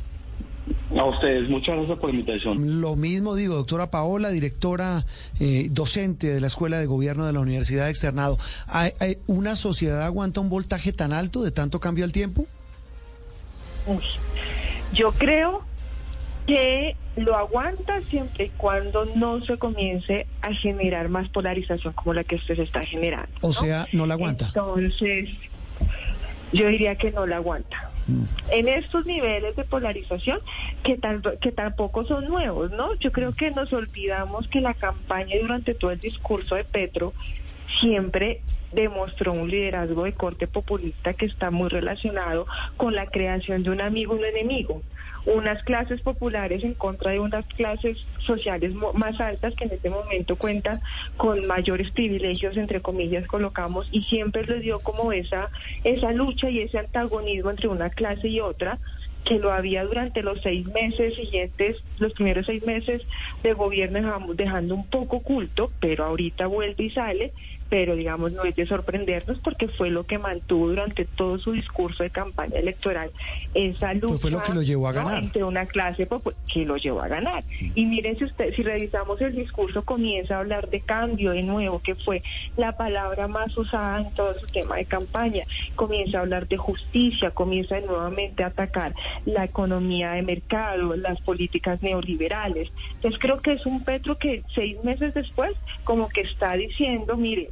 A 0.96 1.04
ustedes, 1.04 1.48
muchas 1.48 1.76
gracias 1.76 1.98
por 1.98 2.10
la 2.10 2.16
invitación. 2.16 2.80
Lo 2.80 2.94
mismo 2.94 3.34
digo, 3.34 3.56
doctora 3.56 3.90
Paola, 3.90 4.30
directora 4.30 5.04
eh, 5.40 5.68
docente 5.70 6.28
de 6.28 6.40
la 6.40 6.46
Escuela 6.46 6.78
de 6.78 6.86
Gobierno 6.86 7.26
de 7.26 7.32
la 7.32 7.40
Universidad 7.40 7.86
de 7.86 7.90
Externado. 7.90 8.38
¿Hay, 8.68 8.92
una 9.26 9.56
sociedad 9.56 10.02
aguanta 10.02 10.40
un 10.40 10.50
voltaje 10.50 10.92
tan 10.92 11.12
alto 11.12 11.42
de 11.42 11.50
tanto 11.50 11.80
cambio 11.80 12.04
al 12.04 12.12
tiempo? 12.12 12.46
yo 14.92 15.10
creo 15.12 15.64
que 16.46 16.96
lo 17.16 17.36
aguanta 17.36 18.00
siempre 18.02 18.46
y 18.46 18.48
cuando 18.50 19.04
no 19.04 19.44
se 19.44 19.58
comience 19.58 20.26
a 20.40 20.52
generar 20.54 21.08
más 21.08 21.28
polarización 21.28 21.92
como 21.92 22.14
la 22.14 22.24
que 22.24 22.36
usted 22.36 22.56
se 22.56 22.62
está 22.62 22.82
generando. 22.82 23.32
O 23.42 23.52
sea, 23.52 23.86
no 23.92 24.06
la 24.06 24.14
aguanta. 24.14 24.46
Entonces, 24.46 25.28
yo 26.52 26.68
diría 26.68 26.96
que 26.96 27.10
no 27.10 27.26
la 27.26 27.36
aguanta. 27.36 27.90
Mm. 28.06 28.24
En 28.50 28.68
estos 28.68 29.06
niveles 29.06 29.54
de 29.56 29.64
polarización 29.64 30.40
que, 30.82 30.98
que 31.40 31.52
tampoco 31.52 32.04
son 32.04 32.26
nuevos, 32.26 32.70
¿no? 32.72 32.94
Yo 32.96 33.12
creo 33.12 33.32
que 33.32 33.50
nos 33.50 33.72
olvidamos 33.72 34.48
que 34.48 34.60
la 34.60 34.74
campaña 34.74 35.36
durante 35.40 35.74
todo 35.74 35.92
el 35.92 36.00
discurso 36.00 36.56
de 36.56 36.64
Petro 36.64 37.12
siempre 37.80 38.40
demostró 38.72 39.32
un 39.32 39.50
liderazgo 39.50 40.04
de 40.04 40.14
corte 40.14 40.46
populista 40.46 41.14
que 41.14 41.26
está 41.26 41.50
muy 41.50 41.68
relacionado 41.68 42.46
con 42.76 42.94
la 42.94 43.06
creación 43.06 43.62
de 43.62 43.70
un 43.70 43.80
amigo 43.80 44.16
y 44.16 44.18
un 44.18 44.24
enemigo 44.24 44.82
unas 45.26 45.62
clases 45.62 46.00
populares 46.00 46.64
en 46.64 46.74
contra 46.74 47.12
de 47.12 47.20
unas 47.20 47.46
clases 47.46 47.98
sociales 48.18 48.74
más 48.94 49.20
altas 49.20 49.54
que 49.54 49.64
en 49.64 49.72
este 49.72 49.90
momento 49.90 50.36
cuentan 50.36 50.80
con 51.16 51.46
mayores 51.46 51.90
privilegios, 51.92 52.56
entre 52.56 52.80
comillas, 52.80 53.26
colocamos, 53.26 53.88
y 53.92 54.02
siempre 54.02 54.44
les 54.46 54.62
dio 54.62 54.80
como 54.80 55.12
esa, 55.12 55.50
esa 55.84 56.12
lucha 56.12 56.50
y 56.50 56.60
ese 56.60 56.78
antagonismo 56.78 57.50
entre 57.50 57.68
una 57.68 57.90
clase 57.90 58.28
y 58.28 58.40
otra 58.40 58.78
que 59.24 59.38
lo 59.38 59.52
había 59.52 59.84
durante 59.84 60.22
los 60.22 60.40
seis 60.42 60.66
meses 60.66 61.14
siguientes, 61.14 61.76
los 61.98 62.12
primeros 62.12 62.46
seis 62.46 62.64
meses 62.64 63.02
de 63.42 63.52
gobierno 63.52 64.26
dejando 64.34 64.74
un 64.74 64.86
poco 64.86 65.18
oculto, 65.18 65.70
pero 65.80 66.04
ahorita 66.04 66.46
vuelve 66.46 66.84
y 66.84 66.90
sale 66.90 67.32
pero 67.72 67.96
digamos 67.96 68.32
no 68.32 68.44
es 68.44 68.54
de 68.54 68.66
sorprendernos 68.66 69.38
porque 69.38 69.66
fue 69.66 69.88
lo 69.88 70.04
que 70.04 70.18
mantuvo 70.18 70.68
durante 70.68 71.06
todo 71.06 71.38
su 71.38 71.52
discurso 71.52 72.02
de 72.02 72.10
campaña 72.10 72.58
electoral 72.58 73.10
esa 73.54 73.94
lucha 73.94 74.08
pues 74.08 74.20
fue 74.20 74.30
lo 74.30 74.42
que 74.42 74.52
lo 74.52 74.62
llevó 74.62 74.88
a 74.88 74.92
ganar. 74.92 75.22
Entre 75.22 75.42
una 75.42 75.64
clase 75.64 76.06
que 76.52 76.66
lo 76.66 76.76
llevó 76.76 77.00
a 77.00 77.08
ganar. 77.08 77.44
Y 77.74 77.86
miren 77.86 78.18
si 78.18 78.24
usted 78.24 78.54
si 78.54 78.62
revisamos 78.62 79.18
el 79.22 79.34
discurso 79.34 79.86
comienza 79.86 80.36
a 80.36 80.40
hablar 80.40 80.68
de 80.68 80.80
cambio 80.80 81.30
de 81.30 81.42
nuevo 81.42 81.78
que 81.78 81.94
fue 81.94 82.22
la 82.58 82.76
palabra 82.76 83.26
más 83.26 83.56
usada 83.56 84.02
en 84.02 84.14
todo 84.14 84.38
su 84.38 84.46
tema 84.48 84.76
de 84.76 84.84
campaña. 84.84 85.44
Comienza 85.74 86.18
a 86.18 86.20
hablar 86.20 86.48
de 86.48 86.58
justicia 86.58 87.30
comienza 87.30 87.80
nuevamente 87.80 88.44
a 88.44 88.48
atacar 88.48 88.94
la 89.24 89.44
economía 89.44 90.12
de 90.12 90.22
mercado 90.22 90.94
las 90.94 91.18
políticas 91.22 91.82
neoliberales. 91.82 92.70
Entonces 92.96 93.18
creo 93.18 93.40
que 93.40 93.52
es 93.52 93.64
un 93.64 93.82
Petro 93.82 94.18
que 94.18 94.42
seis 94.54 94.76
meses 94.84 95.14
después 95.14 95.52
como 95.84 96.10
que 96.10 96.20
está 96.20 96.52
diciendo 96.52 97.16
mire 97.16 97.48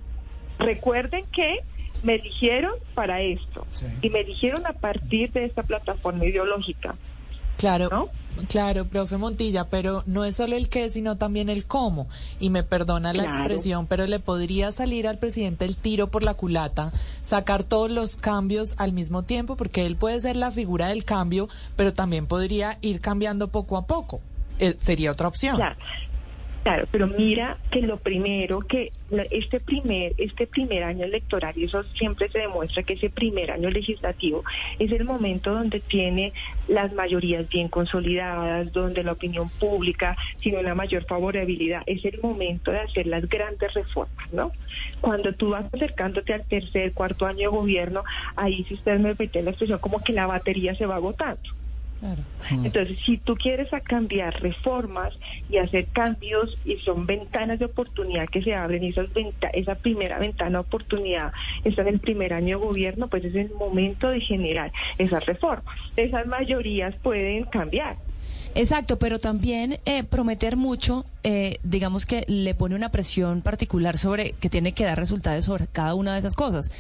Recuerden 0.61 1.25
que 1.33 1.59
me 2.03 2.15
eligieron 2.15 2.73
para 2.95 3.21
esto 3.21 3.67
Sí. 3.73 3.87
y 4.03 4.11
me 4.11 4.21
eligieron 4.21 4.67
a 4.67 4.73
partir 4.73 5.33
de 5.33 5.45
esta 5.45 5.63
plataforma 5.63 6.25
ideológica. 6.25 6.95
Claro, 7.57 7.89
¿No? 7.91 8.09
claro, 8.49 8.87
profe 8.87 9.19
Montilla, 9.19 9.69
pero 9.69 10.03
no 10.07 10.25
es 10.25 10.37
solo 10.37 10.57
el 10.57 10.71
qué, 10.71 10.89
sino 10.89 11.19
también 11.19 11.51
el 11.51 11.67
cómo. 11.67 12.09
Y 12.39 12.49
me 12.49 12.63
perdona 12.63 13.13
la 13.13 13.25
Claro. 13.25 13.37
expresión, 13.37 13.87
pero 13.87 14.07
le 14.07 14.19
podría 14.19 14.73
salir 14.73 15.07
al 15.07 15.19
presidente 15.19 15.67
el 15.67 15.77
tiro 15.77 16.07
por 16.07 16.23
la 16.23 16.33
culata, 16.33 16.91
sacar 17.21 17.63
todos 17.63 17.91
los 17.91 18.17
cambios 18.17 18.75
al 18.79 18.95
mismo 18.95 19.25
tiempo, 19.25 19.57
porque 19.59 19.85
él 19.85 19.97
puede 19.97 20.19
ser 20.21 20.37
la 20.37 20.51
figura 20.51 20.89
del 20.89 21.05
cambio, 21.05 21.51
pero 21.77 21.93
también 21.93 22.27
podría 22.27 22.79
ir 22.81 23.03
cambiando 23.03 23.49
poco 23.49 23.77
a 23.77 23.87
poco. 23.87 24.21
Eh, 24.59 24.77
sería 24.79 25.13
otra 25.13 25.29
opción. 25.29 25.57
Claro. 25.57 25.77
Claro, 26.63 26.87
pero 26.91 27.07
mira 27.07 27.57
que 27.71 27.81
lo 27.81 27.97
primero 27.97 28.59
que 28.61 28.93
este 29.31 29.61
primer 29.61 30.13
este 30.19 30.47
primer 30.47 30.85
año 30.85 31.07
electoral 31.07 31.55
y 31.57 31.65
eso 31.65 31.83
siempre 31.95 32.29
se 32.29 32.39
demuestra 32.39 32.83
que 32.83 32.93
ese 32.93 33.09
primer 33.09 33.51
año 33.51 33.71
legislativo 33.71 34.45
es 34.79 34.93
el 34.93 35.05
momento 35.05 35.55
donde 35.55 35.81
tiene 35.81 36.35
las 36.69 36.93
mayorías 36.93 37.49
bien 37.49 37.69
consolidadas, 37.69 38.71
donde 38.73 39.03
la 39.03 39.13
opinión 39.13 39.49
pública 39.49 40.19
tiene 40.41 40.59
una 40.59 40.75
mayor 40.75 41.05
favorabilidad, 41.07 41.83
es 41.87 42.05
el 42.05 42.21
momento 42.21 42.71
de 42.71 42.81
hacer 42.81 43.07
las 43.07 43.27
grandes 43.27 43.73
reformas, 43.73 44.31
¿no? 44.31 44.53
Cuando 45.01 45.33
tú 45.33 45.51
vas 45.51 45.65
acercándote 45.73 46.35
al 46.35 46.45
tercer, 46.45 46.93
cuarto 46.93 47.25
año 47.25 47.51
de 47.51 47.57
gobierno, 47.57 48.05
ahí 48.37 48.65
si 48.65 48.75
ustedes 48.75 49.01
me 49.01 49.15
permiten 49.15 49.47
la 49.47 49.53
expresión 49.53 49.79
como 49.79 50.05
que 50.05 50.13
la 50.13 50.27
batería 50.27 50.75
se 50.75 50.85
va 50.85 50.97
agotando. 50.97 51.41
Claro. 52.01 52.23
Entonces, 52.65 52.99
si 53.05 53.19
tú 53.19 53.37
quieres 53.37 53.73
a 53.75 53.81
cambiar 53.81 54.41
reformas 54.41 55.13
y 55.51 55.59
hacer 55.59 55.87
cambios 55.93 56.57
y 56.65 56.77
son 56.79 57.05
ventanas 57.05 57.59
de 57.59 57.67
oportunidad 57.67 58.27
que 58.29 58.43
se 58.43 58.55
abren 58.55 58.83
y 58.83 58.89
esas 58.89 59.13
venta- 59.13 59.51
esa 59.53 59.75
primera 59.75 60.19
ventana 60.19 60.51
de 60.53 60.59
oportunidad 60.59 61.33
está 61.63 61.83
en 61.83 61.89
el 61.89 62.01
primer 62.01 62.33
año 62.33 62.59
de 62.59 62.65
gobierno, 62.65 63.09
pues 63.09 63.25
es 63.27 63.35
el 63.35 63.51
momento 63.53 64.09
de 64.09 64.21
generar 64.21 64.73
esas 64.97 65.27
reformas. 65.27 65.65
Esas 65.97 66.27
mayorías 66.27 66.95
pueden 67.03 67.45
cambiar. 67.45 67.97
Exacto, 68.55 68.99
pero 68.99 69.21
también 69.21 69.79
eh, 69.85 70.03
prometer 70.03 70.57
mucho, 70.57 71.05
eh, 71.23 71.59
digamos 71.63 72.05
que 72.05 72.25
le 72.27 72.55
pone 72.55 72.75
una 72.75 72.89
presión 72.91 73.43
particular 73.43 73.97
sobre 73.97 74.33
que 74.33 74.49
tiene 74.49 74.73
que 74.73 74.85
dar 74.85 74.99
resultados 74.99 75.45
sobre 75.45 75.69
cada 75.69 75.95
una 75.95 76.15
de 76.15 76.19
esas 76.19 76.35
cosas. 76.35 76.73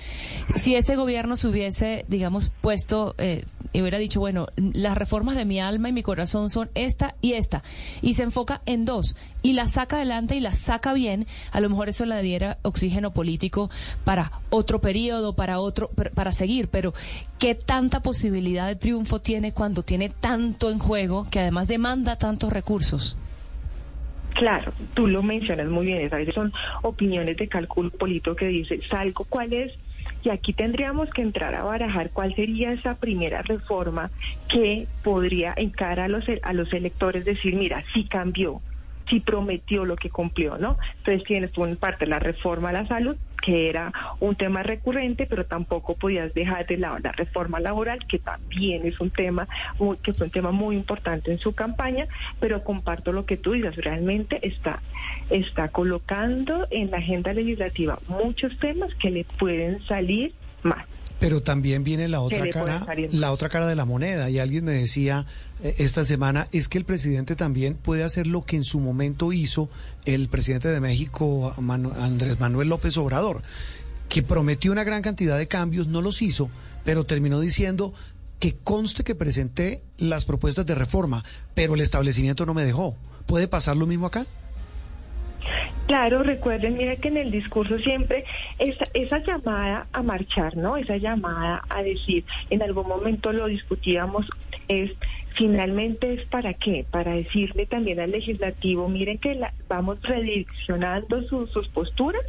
Si 0.56 0.74
este 0.74 0.96
gobierno 0.96 1.36
se 1.36 1.46
hubiese, 1.46 2.04
digamos, 2.08 2.50
puesto 2.60 3.14
eh, 3.18 3.44
y 3.72 3.80
hubiera 3.80 3.98
dicho, 3.98 4.20
bueno, 4.20 4.48
las 4.56 4.96
reformas 4.96 5.36
de 5.36 5.44
mi 5.44 5.60
alma 5.60 5.88
y 5.88 5.92
mi 5.92 6.02
corazón 6.02 6.50
son 6.50 6.70
esta 6.74 7.14
y 7.20 7.34
esta, 7.34 7.62
y 8.02 8.14
se 8.14 8.22
enfoca 8.22 8.62
en 8.66 8.84
dos, 8.84 9.16
y 9.42 9.52
las 9.52 9.72
saca 9.72 9.96
adelante 9.96 10.36
y 10.36 10.40
las 10.40 10.58
saca 10.58 10.92
bien, 10.92 11.26
a 11.52 11.60
lo 11.60 11.68
mejor 11.70 11.88
eso 11.88 12.06
le 12.06 12.20
diera 12.22 12.58
oxígeno 12.62 13.12
político 13.12 13.70
para 14.04 14.32
otro 14.50 14.80
periodo, 14.80 15.34
para 15.34 15.60
otro, 15.60 15.90
para 16.14 16.32
seguir, 16.32 16.68
pero 16.68 16.94
¿qué 17.38 17.54
tanta 17.54 18.00
posibilidad 18.00 18.66
de 18.66 18.76
triunfo 18.76 19.20
tiene 19.20 19.52
cuando 19.52 19.82
tiene 19.82 20.08
tanto 20.08 20.70
en 20.70 20.78
juego 20.78 21.26
que 21.30 21.40
además 21.40 21.68
demanda 21.68 22.16
tantos 22.16 22.52
recursos? 22.52 23.16
Claro, 24.34 24.72
tú 24.94 25.06
lo 25.06 25.22
mencionas 25.22 25.66
muy 25.66 25.86
bien, 25.86 26.12
a 26.12 26.16
veces 26.16 26.34
son 26.34 26.52
opiniones 26.82 27.36
de 27.36 27.48
cálculo 27.48 27.90
político 27.90 28.36
que 28.36 28.46
dice, 28.46 28.80
salgo 28.88 29.24
cuál 29.24 29.52
es, 29.52 29.72
y 30.22 30.30
aquí 30.30 30.52
tendríamos 30.52 31.10
que 31.10 31.22
entrar 31.22 31.54
a 31.54 31.64
barajar 31.64 32.10
cuál 32.10 32.34
sería 32.34 32.72
esa 32.72 32.94
primera 32.96 33.42
reforma 33.42 34.10
que 34.48 34.86
podría 35.02 35.54
encarar 35.56 36.00
a 36.00 36.08
los, 36.08 36.24
a 36.42 36.52
los 36.52 36.72
electores 36.72 37.24
decir, 37.24 37.56
mira, 37.56 37.84
sí 37.94 38.04
cambió, 38.04 38.60
sí 39.08 39.20
prometió 39.20 39.84
lo 39.84 39.96
que 39.96 40.10
cumplió, 40.10 40.58
¿no? 40.58 40.78
Entonces 40.98 41.24
tienes 41.24 41.50
por 41.50 41.66
una 41.66 41.76
parte 41.76 42.06
la 42.06 42.18
reforma 42.18 42.70
a 42.70 42.72
la 42.72 42.86
salud, 42.86 43.16
que 43.40 43.68
era 43.68 43.92
un 44.20 44.34
tema 44.36 44.62
recurrente, 44.62 45.26
pero 45.26 45.46
tampoco 45.46 45.94
podías 45.94 46.32
dejar 46.34 46.66
de 46.66 46.76
lado 46.76 46.98
la 46.98 47.12
reforma 47.12 47.60
laboral, 47.60 47.98
que 48.06 48.18
también 48.18 48.86
es 48.86 49.00
un 49.00 49.10
tema 49.10 49.48
muy, 49.78 49.96
que 49.98 50.12
fue 50.12 50.26
un 50.26 50.30
tema 50.30 50.50
muy 50.50 50.76
importante 50.76 51.32
en 51.32 51.38
su 51.38 51.52
campaña, 51.52 52.06
pero 52.38 52.62
comparto 52.62 53.12
lo 53.12 53.26
que 53.26 53.36
tú 53.36 53.52
dices, 53.52 53.76
realmente 53.76 54.46
está, 54.46 54.82
está 55.30 55.68
colocando 55.68 56.66
en 56.70 56.90
la 56.90 56.98
agenda 56.98 57.32
legislativa 57.32 57.98
muchos 58.08 58.58
temas 58.58 58.94
que 58.94 59.10
le 59.10 59.24
pueden 59.24 59.82
salir 59.86 60.34
mal. 60.62 60.84
Pero 61.20 61.42
también 61.42 61.84
viene 61.84 62.08
la 62.08 62.20
otra 62.20 62.38
cara, 62.52 62.78
la 63.12 63.30
otra 63.32 63.48
cara 63.50 63.66
de 63.66 63.76
la 63.76 63.84
moneda. 63.84 64.30
Y 64.30 64.38
alguien 64.38 64.64
me 64.64 64.72
decía 64.72 65.26
eh, 65.62 65.74
esta 65.78 66.02
semana 66.04 66.48
es 66.50 66.66
que 66.68 66.78
el 66.78 66.84
presidente 66.86 67.36
también 67.36 67.74
puede 67.74 68.02
hacer 68.04 68.26
lo 68.26 68.42
que 68.42 68.56
en 68.56 68.64
su 68.64 68.80
momento 68.80 69.32
hizo 69.32 69.68
el 70.06 70.28
presidente 70.30 70.68
de 70.68 70.80
México, 70.80 71.52
Manu- 71.58 71.92
Andrés 71.98 72.40
Manuel 72.40 72.68
López 72.70 72.96
Obrador, 72.96 73.42
que 74.08 74.22
prometió 74.22 74.72
una 74.72 74.82
gran 74.82 75.02
cantidad 75.02 75.36
de 75.36 75.46
cambios, 75.46 75.86
no 75.88 76.00
los 76.02 76.22
hizo, 76.22 76.50
pero 76.84 77.04
terminó 77.04 77.38
diciendo 77.38 77.92
que 78.38 78.54
conste 78.54 79.04
que 79.04 79.14
presenté 79.14 79.82
las 79.98 80.24
propuestas 80.24 80.64
de 80.64 80.74
reforma, 80.74 81.22
pero 81.54 81.74
el 81.74 81.82
establecimiento 81.82 82.46
no 82.46 82.54
me 82.54 82.64
dejó. 82.64 82.96
¿Puede 83.26 83.46
pasar 83.46 83.76
lo 83.76 83.86
mismo 83.86 84.06
acá? 84.06 84.26
Claro, 85.86 86.22
recuerden, 86.22 86.74
mira 86.76 86.96
que 86.96 87.08
en 87.08 87.16
el 87.16 87.30
discurso 87.32 87.78
siempre 87.78 88.24
esa, 88.58 89.18
llamada 89.18 89.88
a 89.92 90.02
marchar, 90.02 90.56
¿no? 90.56 90.76
Esa 90.76 90.96
llamada 90.98 91.64
a 91.68 91.82
decir, 91.82 92.24
en 92.48 92.62
algún 92.62 92.86
momento 92.86 93.32
lo 93.32 93.46
discutíamos, 93.46 94.26
es 94.68 94.92
finalmente 95.34 96.12
es 96.14 96.24
para 96.26 96.54
qué? 96.54 96.86
Para 96.88 97.12
decirle 97.14 97.66
también 97.66 97.98
al 98.00 98.12
legislativo, 98.12 98.88
miren 98.88 99.18
que 99.18 99.40
vamos 99.68 100.00
redireccionando 100.02 101.22
su- 101.22 101.46
sus 101.48 101.68
posturas 101.68 102.22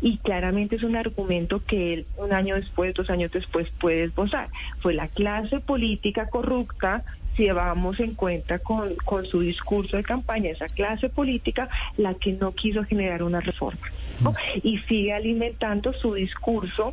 y 0.00 0.18
claramente 0.18 0.76
es 0.76 0.82
un 0.82 0.96
argumento 0.96 1.62
que 1.64 1.94
él 1.94 2.06
un 2.16 2.32
año 2.32 2.56
después, 2.56 2.94
dos 2.94 3.10
años 3.10 3.30
después 3.32 3.68
puede 3.80 4.04
esbozar. 4.04 4.48
Fue 4.80 4.94
la 4.94 5.08
clase 5.08 5.60
política 5.60 6.28
corrupta 6.28 7.04
si 7.36 7.44
llevamos 7.44 8.00
en 8.00 8.14
cuenta 8.14 8.58
con, 8.58 8.94
con 9.04 9.26
su 9.26 9.40
discurso 9.40 9.96
de 9.96 10.02
campaña, 10.02 10.50
esa 10.50 10.66
clase 10.68 11.10
política, 11.10 11.68
la 11.98 12.14
que 12.14 12.32
no 12.32 12.52
quiso 12.52 12.82
generar 12.84 13.22
una 13.22 13.40
reforma. 13.40 13.86
¿no? 14.22 14.34
Y 14.62 14.78
sigue 14.78 15.12
alimentando 15.12 15.92
su 15.92 16.14
discurso 16.14 16.92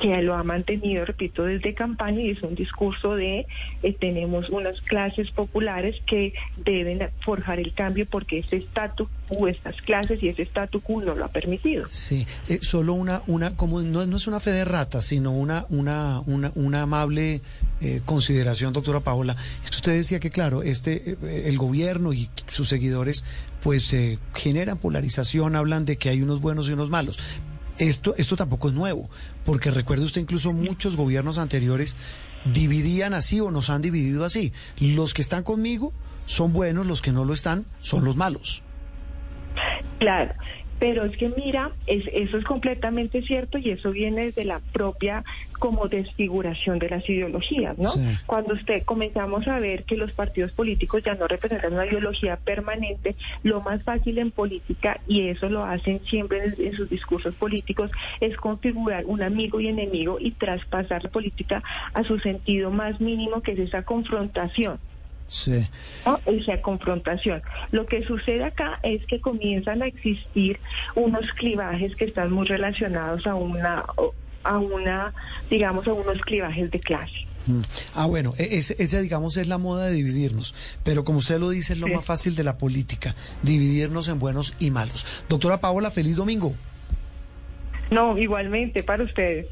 que 0.00 0.22
lo 0.22 0.34
ha 0.34 0.42
mantenido, 0.42 1.04
repito, 1.04 1.44
desde 1.44 1.74
campaña 1.74 2.20
y 2.20 2.30
es 2.30 2.42
un 2.42 2.54
discurso 2.54 3.14
de 3.14 3.46
eh, 3.82 3.92
tenemos 3.98 4.48
unas 4.50 4.80
clases 4.82 5.30
populares 5.30 6.00
que 6.06 6.32
deben 6.64 7.08
forjar 7.20 7.58
el 7.58 7.74
cambio 7.74 8.06
porque 8.06 8.38
este 8.38 8.56
estatus 8.56 9.08
quo, 9.28 9.48
estas 9.48 9.80
clases 9.82 10.22
y 10.22 10.28
ese 10.28 10.42
estatus 10.42 10.82
quo 10.82 11.02
no 11.02 11.14
lo 11.14 11.24
ha 11.24 11.28
permitido. 11.28 11.86
Sí, 11.88 12.26
eh, 12.48 12.58
solo 12.62 12.94
una, 12.94 13.22
una, 13.26 13.56
como 13.56 13.82
no, 13.82 14.06
no 14.06 14.16
es 14.16 14.26
una 14.26 14.40
fe 14.40 14.50
de 14.52 14.64
rata, 14.64 15.00
sino 15.00 15.32
una, 15.32 15.66
una, 15.70 16.20
una, 16.26 16.52
una 16.54 16.82
amable 16.82 17.40
eh, 17.80 18.00
consideración, 18.04 18.72
doctora 18.72 19.00
Paola. 19.00 19.36
Usted 19.70 19.92
decía 19.92 20.18
que, 20.18 20.30
claro, 20.30 20.62
este, 20.64 21.12
eh, 21.22 21.44
el 21.46 21.56
gobierno 21.58 22.12
y 22.12 22.28
sus 22.48 22.68
seguidores, 22.68 23.24
pues 23.62 23.92
eh, 23.92 24.18
generan 24.34 24.78
polarización, 24.78 25.54
hablan 25.54 25.84
de 25.84 25.96
que 25.96 26.08
hay 26.08 26.20
unos 26.20 26.40
buenos 26.40 26.68
y 26.68 26.72
unos 26.72 26.90
malos. 26.90 27.18
Esto, 27.78 28.14
esto 28.16 28.36
tampoco 28.36 28.68
es 28.68 28.74
nuevo, 28.74 29.08
porque 29.44 29.70
recuerde 29.70 30.04
usted 30.04 30.20
incluso 30.20 30.52
muchos 30.52 30.96
gobiernos 30.96 31.38
anteriores 31.38 31.96
dividían 32.44 33.14
así 33.14 33.40
o 33.40 33.50
nos 33.50 33.70
han 33.70 33.82
dividido 33.82 34.24
así. 34.24 34.52
Los 34.78 35.14
que 35.14 35.22
están 35.22 35.44
conmigo 35.44 35.92
son 36.26 36.52
buenos, 36.52 36.86
los 36.86 37.02
que 37.02 37.12
no 37.12 37.24
lo 37.24 37.32
están 37.32 37.66
son 37.80 38.04
los 38.04 38.16
malos. 38.16 38.62
Claro, 39.98 40.34
pero 40.78 41.04
es 41.04 41.16
que 41.16 41.28
mira, 41.28 41.72
es, 41.86 42.04
eso 42.12 42.38
es 42.38 42.44
completamente 42.44 43.22
cierto 43.22 43.58
y 43.58 43.70
eso 43.70 43.90
viene 43.90 44.26
desde 44.26 44.44
la 44.44 44.60
propia 44.72 45.24
como 45.58 45.88
desfiguración 45.88 46.78
de 46.78 46.88
las 46.88 47.08
ideologías, 47.08 47.76
¿no? 47.78 47.88
Sí. 47.88 48.00
Cuando 48.26 48.54
usted 48.54 48.84
comenzamos 48.84 49.48
a 49.48 49.58
ver 49.58 49.84
que 49.84 49.96
los 49.96 50.12
partidos 50.12 50.52
políticos 50.52 51.02
ya 51.04 51.14
no 51.14 51.26
representan 51.26 51.72
una 51.72 51.86
ideología 51.86 52.36
permanente, 52.36 53.16
lo 53.42 53.60
más 53.60 53.82
fácil 53.82 54.18
en 54.18 54.30
política, 54.30 55.00
y 55.08 55.28
eso 55.28 55.48
lo 55.48 55.64
hacen 55.64 56.00
siempre 56.04 56.44
en, 56.44 56.54
en 56.64 56.72
sus 56.74 56.88
discursos 56.88 57.34
políticos, 57.34 57.90
es 58.20 58.36
configurar 58.36 59.04
un 59.06 59.22
amigo 59.22 59.60
y 59.60 59.68
enemigo 59.68 60.18
y 60.20 60.30
traspasar 60.32 61.02
la 61.02 61.10
política 61.10 61.62
a 61.92 62.04
su 62.04 62.18
sentido 62.20 62.70
más 62.70 63.00
mínimo, 63.00 63.42
que 63.42 63.52
es 63.52 63.58
esa 63.58 63.82
confrontación. 63.82 64.78
Sí. 65.28 65.66
¿no? 66.06 66.18
esa 66.26 66.60
confrontación. 66.62 67.42
Lo 67.70 67.86
que 67.86 68.02
sucede 68.04 68.44
acá 68.44 68.80
es 68.82 69.04
que 69.06 69.20
comienzan 69.20 69.82
a 69.82 69.86
existir 69.86 70.58
unos 70.94 71.30
clivajes 71.36 71.94
que 71.96 72.06
están 72.06 72.32
muy 72.32 72.46
relacionados 72.46 73.26
a 73.26 73.34
una 73.34 73.84
a 74.44 74.58
una 74.58 75.12
digamos 75.50 75.86
a 75.86 75.92
unos 75.92 76.20
clivajes 76.22 76.70
de 76.70 76.80
clase. 76.80 77.12
Mm. 77.46 77.60
Ah, 77.94 78.06
bueno, 78.06 78.34
e- 78.38 78.58
ese, 78.58 78.74
esa, 78.82 79.00
digamos, 79.00 79.36
es 79.36 79.48
la 79.48 79.58
moda 79.58 79.86
de 79.86 79.92
dividirnos. 79.92 80.54
Pero 80.82 81.04
como 81.04 81.18
usted 81.18 81.38
lo 81.38 81.50
dice, 81.50 81.72
es 81.74 81.78
lo 81.78 81.86
Sí. 81.86 81.94
más 81.94 82.04
fácil 82.04 82.34
de 82.34 82.44
la 82.44 82.58
política, 82.58 83.14
dividirnos 83.42 84.08
en 84.08 84.18
buenos 84.18 84.54
y 84.58 84.70
malos. 84.70 85.06
Doctora 85.28 85.60
Paola, 85.60 85.90
feliz 85.90 86.16
domingo. 86.16 86.54
No, 87.90 88.18
igualmente 88.18 88.82
para 88.82 89.04
ustedes. 89.04 89.46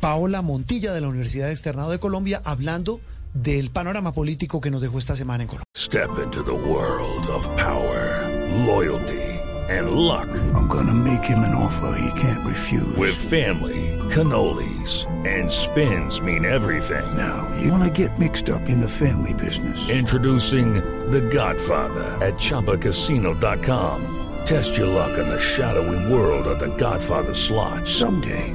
Paola 0.00 0.42
Montilla 0.42 0.92
de 0.92 1.00
la 1.00 1.08
Universidad 1.08 1.50
Externado 1.50 1.90
de 1.90 1.98
Colombia, 1.98 2.40
hablando 2.44 3.00
del 3.34 3.70
panorama 3.70 4.12
político 4.12 4.60
que 4.60 4.70
nos 4.70 4.82
dejó 4.82 4.98
esta 4.98 5.16
semana 5.16 5.44
en 5.44 5.48
Colombia. 5.48 5.64
Step 5.76 6.10
into 6.22 6.42
the 6.42 6.52
world 6.52 7.26
of 7.28 7.48
power, 7.56 8.28
loyalty, 8.66 9.20
and 9.68 9.90
luck. 9.92 10.28
I'm 10.54 10.68
gonna 10.68 10.94
make 10.94 11.24
him 11.24 11.40
an 11.40 11.54
offer 11.54 11.96
he 11.98 12.20
can't 12.20 12.44
refuse. 12.46 12.96
With 12.96 13.14
family, 13.14 13.98
cannolis, 14.10 15.06
and 15.26 15.50
spins 15.50 16.20
mean 16.20 16.44
everything. 16.44 17.06
Now, 17.16 17.48
you 17.60 17.72
wanna 17.72 17.90
get 17.90 18.18
mixed 18.18 18.50
up 18.50 18.68
in 18.68 18.80
the 18.80 18.88
family 18.88 19.34
business. 19.34 19.88
Introducing 19.88 20.74
The 21.10 21.20
Godfather 21.22 22.18
at 22.20 22.34
ChumbaCasino.com. 22.34 24.16
Test 24.44 24.76
your 24.76 24.88
luck 24.88 25.18
in 25.18 25.28
the 25.28 25.38
shadowy 25.38 26.12
world 26.12 26.46
of 26.46 26.58
The 26.58 26.74
Godfather 26.76 27.34
slot. 27.34 27.86
Someday, 27.86 28.54